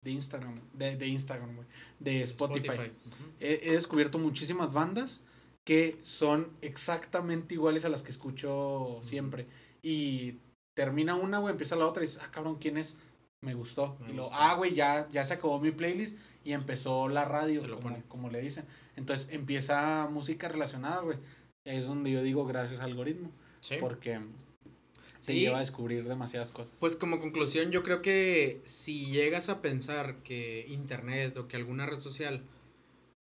[0.03, 1.68] de Instagram, de, de Instagram, güey,
[1.99, 2.91] de Spotify.
[3.38, 5.20] He descubierto muchísimas bandas
[5.64, 9.47] que son exactamente iguales a las que escucho siempre.
[9.82, 10.36] Y
[10.74, 12.97] termina una, güey, empieza la otra y dices, ah, cabrón, ¿quién es?
[13.43, 13.97] Me gustó.
[14.01, 14.36] Me y lo, gustó.
[14.38, 18.28] ah, güey, ya, ya se acabó mi playlist y empezó la radio, lo como, como
[18.30, 18.64] le dicen.
[18.97, 21.18] Entonces empieza música relacionada, güey.
[21.64, 23.30] Es donde yo digo gracias al algoritmo.
[23.61, 23.76] Sí.
[23.80, 24.20] Porque
[25.20, 25.41] se Sí.
[25.41, 26.74] lleva a descubrir demasiadas cosas.
[26.80, 31.86] Pues como conclusión, yo creo que si llegas a pensar que internet o que alguna
[31.86, 32.43] red social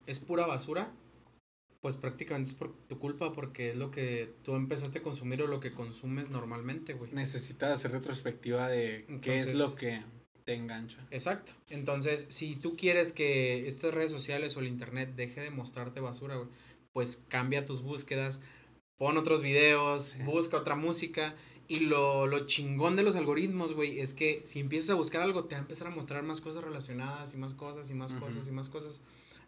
[0.06, 0.92] es pura basura,
[1.82, 5.48] pues prácticamente es por tu culpa porque es lo que tú empezaste a consumir o
[5.48, 7.12] lo que consumes normalmente, güey.
[7.14, 10.02] Necesitas hacer retrospectiva de qué es lo que
[10.44, 11.06] te engancha.
[11.12, 11.54] Exacto.
[11.70, 16.36] Entonces, si tú quieres que estas redes sociales o el internet deje de mostrarte basura,
[16.36, 16.50] güey,
[16.92, 18.42] pues cambia tus búsquedas,
[18.98, 20.24] pon otros videos, Sí.
[20.24, 21.36] busca otra música.
[21.70, 25.46] Y lo, lo chingón de los algoritmos, güey, es que si empiezas a buscar algo,
[25.46, 28.48] te va a empezar a mostrar más cosas relacionadas y más cosas y más cosas
[28.48, 29.02] y más cosas.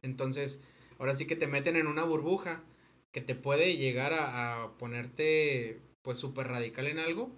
[0.03, 0.59] Entonces,
[1.01, 2.63] ahora sí que te meten en una burbuja
[3.11, 7.31] que te puede llegar a, a ponerte, pues, súper radical en algo.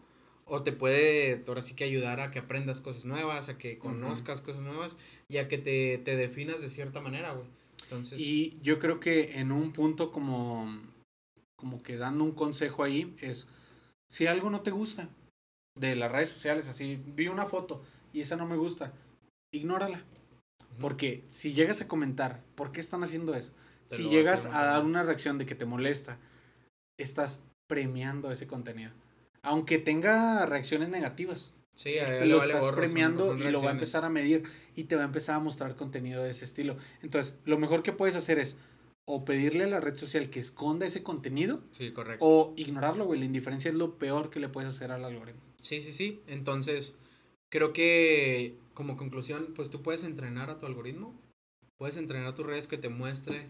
[0.45, 4.41] O te puede, ahora sí que ayudar a que aprendas cosas nuevas, a que conozcas
[4.41, 4.97] cosas nuevas
[5.29, 7.47] y a que te, te definas de cierta manera, güey.
[7.83, 10.81] Entonces, Y yo creo que en un punto como,
[11.55, 13.47] como que dando un consejo ahí es,
[14.09, 15.07] si algo no te gusta
[15.79, 18.91] de las redes sociales, así, vi una foto y esa no me gusta,
[19.53, 20.03] ignórala.
[20.79, 23.51] Porque si llegas a comentar, ¿por qué están haciendo eso?
[23.87, 26.17] Te Si a llegas a dar una reacción de que te molesta,
[26.99, 28.91] estás premiando ese contenido.
[29.41, 33.61] Aunque tenga reacciones negativas, sí, a él lo vale estás son- premiando son y lo
[33.61, 34.43] va a empezar a medir
[34.75, 36.77] y te va a empezar a mostrar contenido de ese estilo.
[37.01, 38.55] Entonces, lo mejor que puedes hacer es
[39.05, 42.23] o pedirle a la red social que esconda ese contenido Sí, correcto.
[42.25, 43.19] o ignorarlo, güey.
[43.19, 45.41] La indiferencia es lo peor que le puedes hacer al algoritmo.
[45.59, 46.21] Sí, sí, sí.
[46.27, 46.95] Entonces,
[47.51, 51.13] creo que como conclusión, pues tú puedes entrenar a tu algoritmo.
[51.77, 53.49] Puedes entrenar a tus redes que te muestre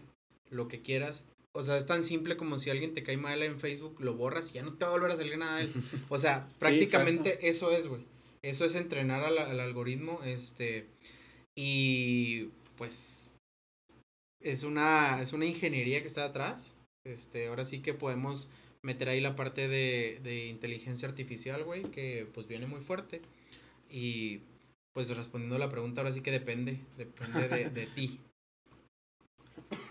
[0.50, 1.26] lo que quieras.
[1.56, 4.50] O sea, es tan simple como si alguien te cae mal en Facebook, lo borras
[4.50, 5.72] y ya no te va a volver a salir nada de él.
[6.08, 8.04] O sea, prácticamente eso es, güey.
[8.42, 10.20] Eso es entrenar al, al algoritmo.
[10.24, 10.86] Este.
[11.54, 13.30] Y pues.
[14.40, 15.22] Es una.
[15.22, 16.76] Es una ingeniería que está atrás.
[17.06, 17.46] Este.
[17.46, 18.50] Ahora sí que podemos
[18.82, 21.84] meter ahí la parte de, de inteligencia artificial, güey.
[21.84, 23.22] Que pues viene muy fuerte.
[23.88, 24.40] Y.
[24.94, 26.80] Pues respondiendo a la pregunta, ahora sí que depende.
[26.96, 28.20] Depende de, de ti.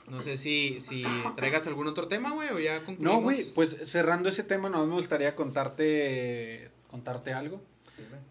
[0.07, 1.03] No sé si, si
[1.35, 3.15] traigas algún otro tema, güey, o ya concluimos.
[3.15, 7.61] No, güey, pues cerrando ese tema, no me gustaría contarte, contarte algo.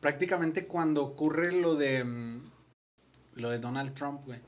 [0.01, 2.51] Prácticamente cuando ocurre lo de mm,
[3.35, 4.41] lo de Donald Trump, güey,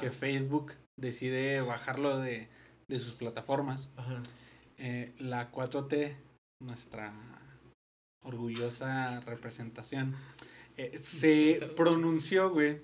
[0.00, 2.48] que Facebook decide bajarlo de,
[2.88, 4.22] de sus plataformas, Ajá.
[4.78, 6.16] eh, la 4T,
[6.62, 7.12] nuestra
[8.22, 10.14] orgullosa representación,
[10.80, 12.80] eh, se pronunció, güey,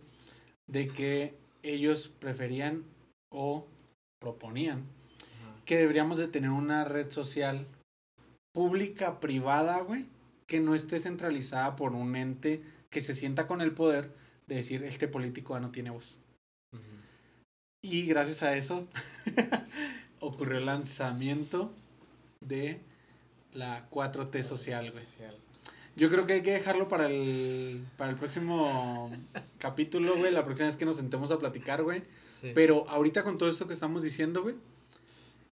[0.66, 2.84] de que ellos preferían
[3.30, 3.66] o
[4.20, 5.64] proponían Ajá.
[5.64, 7.66] que deberíamos de tener una red social
[8.52, 10.06] pública, privada, güey,
[10.46, 14.14] que no esté centralizada por un ente que se sienta con el poder
[14.46, 16.18] de decir, este político ya no tiene voz.
[17.82, 18.88] Y gracias a eso
[20.20, 21.72] ocurrió el lanzamiento
[22.40, 22.80] de
[23.52, 25.04] la 4T social, güey.
[25.04, 25.36] Social.
[25.96, 29.10] Yo creo que hay que dejarlo para el, para el próximo
[29.58, 30.30] capítulo, güey.
[30.30, 32.02] La próxima vez que nos sentemos a platicar, güey.
[32.26, 32.52] Sí.
[32.54, 34.56] Pero ahorita con todo esto que estamos diciendo, güey,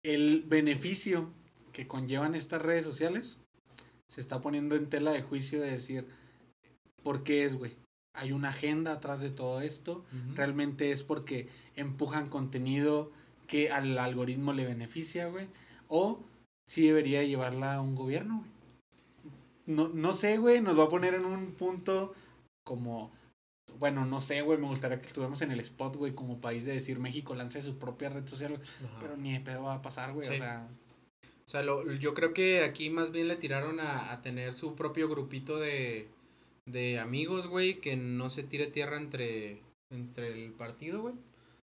[0.05, 1.31] el beneficio
[1.73, 3.39] que conllevan estas redes sociales
[4.09, 6.07] se está poniendo en tela de juicio de decir,
[7.03, 7.75] ¿por qué es, güey?
[8.15, 10.05] Hay una agenda atrás de todo esto.
[10.35, 13.11] Realmente es porque empujan contenido
[13.47, 15.49] que al algoritmo le beneficia, güey.
[15.89, 16.21] O
[16.67, 18.56] si debería llevarla a un gobierno, güey.
[19.67, 22.15] No, no sé, güey, nos va a poner en un punto
[22.65, 23.11] como...
[23.79, 26.73] Bueno, no sé, güey, me gustaría que estuviéramos en el spot, güey, como país de
[26.73, 28.55] decir México lance su propia red social.
[28.85, 28.99] Ajá.
[29.01, 30.27] Pero ni de pedo va a pasar, güey.
[30.27, 30.69] O sea,
[31.23, 34.75] O sea, lo- yo creo que aquí más bien le tiraron a, a tener su
[34.77, 36.09] propio grupito de,
[36.67, 39.61] de amigos, güey, que no se tire tierra entre,
[39.93, 41.15] entre el partido, güey.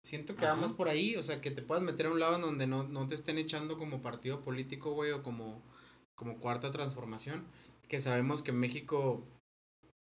[0.04, 0.56] Siento que Ajá.
[0.56, 2.84] vamos por ahí, o sea, que te puedas meter a un lado en donde no,
[2.84, 5.62] no te estén echando como partido político, güey, o como,
[6.16, 7.44] como cuarta transformación.
[7.92, 9.22] Que sabemos que México,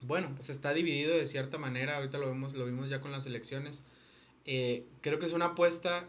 [0.01, 3.27] bueno, pues está dividido de cierta manera, ahorita lo vemos, lo vimos ya con las
[3.27, 3.83] elecciones.
[4.45, 6.09] Eh, creo que es una apuesta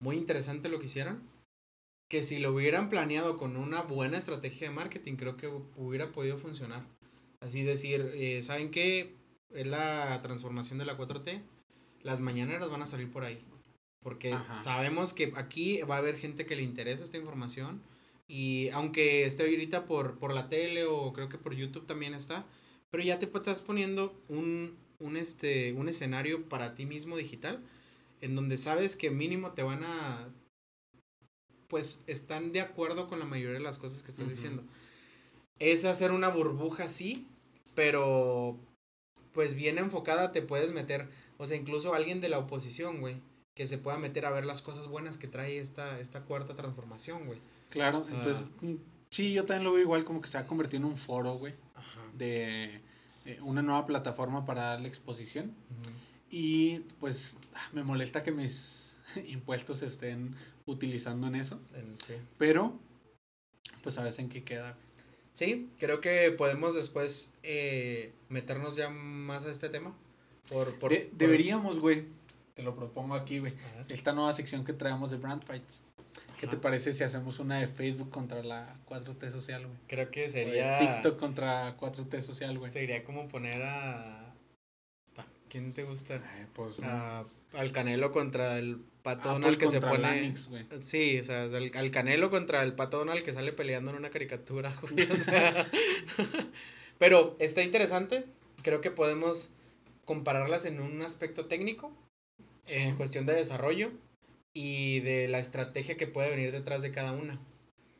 [0.00, 1.22] muy interesante lo que hicieron
[2.08, 6.38] que si lo hubieran planeado con una buena estrategia de marketing, creo que hubiera podido
[6.38, 6.86] funcionar.
[7.40, 9.16] Así decir, eh, ¿saben qué?
[9.50, 11.42] Es la transformación de la 4T.
[12.02, 13.44] Las mañaneras van a salir por ahí.
[14.02, 14.60] Porque Ajá.
[14.60, 17.82] sabemos que aquí va a haber gente que le interesa esta información.
[18.28, 22.44] Y aunque esté ahorita por, por la tele o creo que por YouTube también está,
[22.90, 27.62] pero ya te estás poniendo un, un, este, un escenario para ti mismo digital
[28.20, 30.28] en donde sabes que mínimo te van a
[31.68, 34.62] pues están de acuerdo con la mayoría de las cosas que estás diciendo.
[35.58, 37.26] Es hacer una burbuja, sí,
[37.74, 38.56] pero
[39.32, 41.08] pues bien enfocada te puedes meter,
[41.38, 43.20] o sea, incluso alguien de la oposición, güey,
[43.54, 47.26] que se pueda meter a ver las cosas buenas que trae esta, esta cuarta transformación,
[47.26, 47.40] güey.
[47.70, 48.02] Claro.
[48.02, 48.74] Sea- entonces, mm,
[49.10, 51.34] sí, yo también lo veo igual como que se va a convertir en un foro,
[51.34, 51.54] güey.
[51.74, 52.00] Ajá.
[52.16, 52.80] De
[53.24, 55.52] eh, una nueva plataforma para darle exposición.
[56.30, 58.96] Y pues ah, me molesta que mis
[59.28, 60.34] impuestos se estén
[60.66, 61.60] utilizando en eso.
[62.04, 62.14] sí.
[62.38, 62.78] Pero,
[63.82, 64.76] pues a ver en qué queda.
[65.32, 69.94] Sí, creo que podemos después eh, meternos ya más a este tema.
[70.50, 72.04] Por, por, De- por- deberíamos, güey.
[72.54, 73.52] Te lo propongo aquí, güey.
[73.90, 75.82] Esta nueva sección que traemos de Brand Fights.
[76.40, 79.78] ¿Qué te parece si hacemos una de Facebook contra la 4T social, güey?
[79.88, 80.78] Creo que O de sería...
[80.78, 82.70] TikTok contra 4T social, güey.
[82.70, 84.20] Sería como poner a...
[85.16, 86.22] ¿A ¿Quién te gusta?
[86.34, 87.24] Ay, pues, A-
[87.54, 89.98] al Canelo contra el Pato Donald que se pone...
[89.98, 90.48] Lanix.
[90.80, 94.10] Sí, o sea, al, al Canelo contra el Pato Donald que sale peleando en una
[94.10, 95.66] caricatura, güey, o sea...
[96.98, 98.24] Pero está interesante.
[98.62, 99.50] Creo que podemos
[100.04, 101.92] compararlas en un aspecto técnico,
[102.68, 103.90] en cuestión de desarrollo
[104.56, 107.38] y de la estrategia que puede venir detrás de cada una.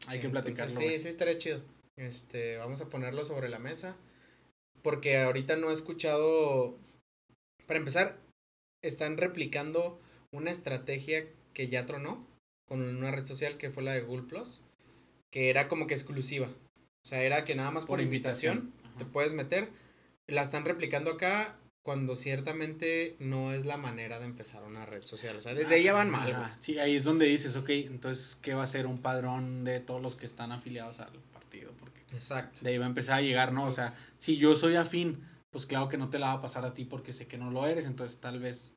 [0.07, 1.62] Hay que Entonces, platicarlo, Sí, sí, estaría chido.
[1.98, 3.94] Este, vamos a ponerlo sobre la mesa.
[4.80, 6.78] Porque ahorita no he escuchado.
[7.66, 8.18] Para empezar,
[8.82, 10.00] están replicando
[10.32, 12.26] una estrategia que ya tronó
[12.66, 14.62] con una red social que fue la de Google Plus.
[15.30, 16.46] Que era como que exclusiva.
[16.46, 18.96] O sea, era que nada más por, invitación, Ajá.
[18.96, 19.68] te puedes meter.
[20.26, 25.37] La están replicando acá cuando ciertamente no es la manera de empezar una red social.
[25.37, 26.53] O sea, desde ahí ya van mal.
[26.59, 30.03] Sí, ahí es donde dices, ok, entonces, ¿qué va a ser un padrón de todos
[30.03, 31.70] los que están afiliados al partido?
[31.78, 32.59] Porque Exacto.
[32.64, 33.66] de ahí va a empezar a llegar, ¿no?
[33.66, 36.64] O sea, si yo soy afín, pues claro que no te la va a pasar
[36.64, 38.74] a ti porque sé que no lo eres, entonces tal vez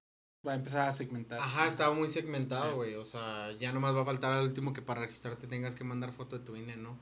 [0.47, 1.39] va a empezar a segmentar.
[1.39, 2.76] Ajá, estaba muy segmentado, Sí.
[2.76, 2.93] güey.
[2.93, 6.12] O sea, ya nomás va a faltar al último que para registrarte tengas que mandar
[6.12, 6.95] foto de tu INE, ¿no?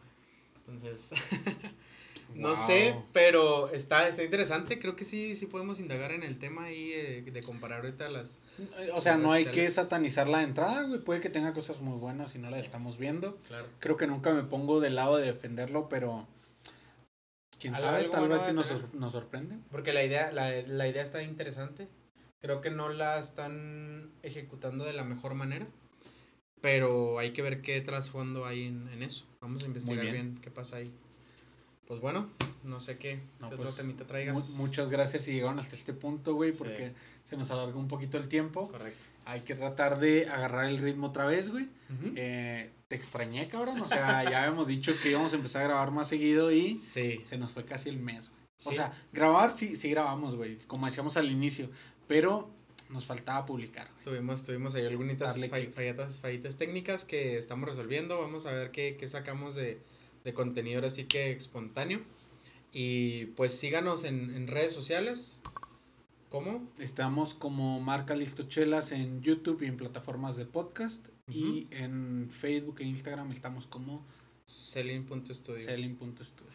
[0.56, 1.12] Entonces,
[2.36, 4.80] no sé, pero está, está interesante.
[4.80, 8.40] Creo que sí, sí podemos indagar en el tema ahí eh, de comparar ahorita las...
[8.94, 11.00] O sea, no hay que satanizar la entrada, güey.
[11.00, 13.38] Puede que tenga cosas muy buenas y no las estamos viendo.
[13.48, 13.68] Claro.
[13.80, 16.28] Creo que nunca me pongo del lado de defenderlo, pero
[17.60, 19.58] quién sabe, tal vez sí nos, nos sorprende.
[19.72, 21.88] Porque la idea, la, la idea está interesante.
[22.40, 25.68] Creo que no la están ejecutando de la mejor manera.
[26.62, 29.26] Pero hay que ver qué trasfondo hay en, en eso.
[29.42, 30.14] Vamos a investigar bien.
[30.14, 30.42] bien.
[30.42, 30.92] qué pasa ahí.
[31.88, 32.30] Pues bueno,
[32.64, 34.36] no sé qué, No, qué pues, otro temita traigas.
[34.36, 36.58] Mu- muchas gracias si llegaron hasta este punto, güey, Sí.
[36.60, 38.68] porque se nos alargó un poquito el tiempo.
[38.68, 39.00] Correcto.
[39.26, 41.70] Hay que tratar de agarrar el ritmo otra vez, güey.
[42.16, 43.80] Eh, te extrañé, cabrón.
[43.82, 47.22] O sea, ya habíamos dicho que íbamos a empezar a grabar más seguido y Sí.
[47.26, 48.38] se nos fue casi el mes, güey.
[48.66, 51.70] O sea, grabar sí, sí grabamos, güey, como decíamos al inicio,
[52.08, 52.50] pero
[52.90, 54.04] nos faltaba publicar, güey.
[54.04, 55.18] Tuvimos, tuvimos ahí algunas
[55.50, 55.72] fall-
[56.22, 58.18] fallitas técnicas que estamos resolviendo.
[58.20, 59.80] Vamos a ver qué, qué sacamos de,
[60.28, 62.02] de contenido así que espontáneo.
[62.74, 65.42] Y pues síganos en, en redes sociales.
[66.28, 66.70] ¿Cómo?
[66.78, 71.08] Estamos como Marca Listochelas en YouTube y en plataformas de podcast.
[71.30, 74.06] Y en Facebook e Instagram estamos como
[74.46, 75.64] Selling.studio.
[75.64, 76.52] Selling.studio.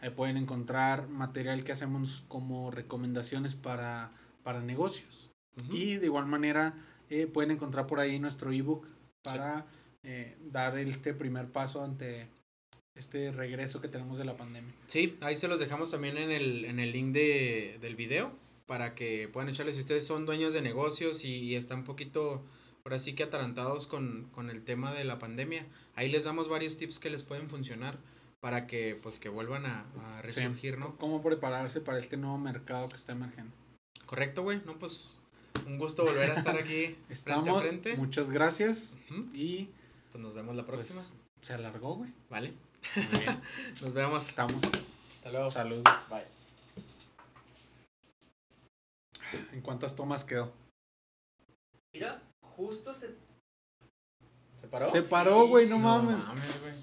[0.00, 4.12] Ahí pueden encontrar material que hacemos como recomendaciones para,
[4.44, 5.30] para negocios.
[5.68, 6.76] Y de igual manera
[7.08, 8.86] eh, pueden encontrar por ahí nuestro ebook
[9.22, 9.66] para
[10.04, 12.30] eh, dar este primer paso ante
[12.94, 14.72] este regreso que tenemos de la pandemia.
[14.86, 18.32] Sí, ahí se los dejamos también en el, en el link de, del video
[18.66, 22.44] para que puedan echarle si ustedes son dueños de negocios y, y están un poquito,
[22.84, 25.66] ahora sí que atarantados con, con el tema de la pandemia.
[25.96, 27.98] Ahí les damos varios tips que les pueden funcionar
[28.40, 29.86] para que pues que vuelvan a,
[30.16, 30.96] a resurgir, ¿no?
[30.96, 33.52] Cómo prepararse para este nuevo mercado que está emergiendo.
[34.06, 34.62] Correcto, güey.
[34.64, 35.18] No, pues
[35.66, 37.96] un gusto volver a estar aquí frente a Estamos, frente.
[37.96, 38.94] muchas gracias
[39.34, 39.68] y
[40.12, 41.02] Pues nos vemos la pues, próxima.
[41.40, 42.12] se alargó, güey.
[42.30, 42.54] Vale.
[42.96, 43.40] Muy bien.
[43.82, 44.28] Nos vemos.
[44.28, 44.62] Estamos.
[44.64, 45.50] Hasta luego.
[45.50, 45.82] Salud.
[46.08, 46.24] Bye.
[49.52, 50.52] ¿En cuántas tomas quedó?
[51.92, 53.14] Mira, justo se
[54.60, 54.90] ¿Se paró?
[54.90, 56.26] Se paró, güey, no No mames.
[56.26, 56.74] mames, güey.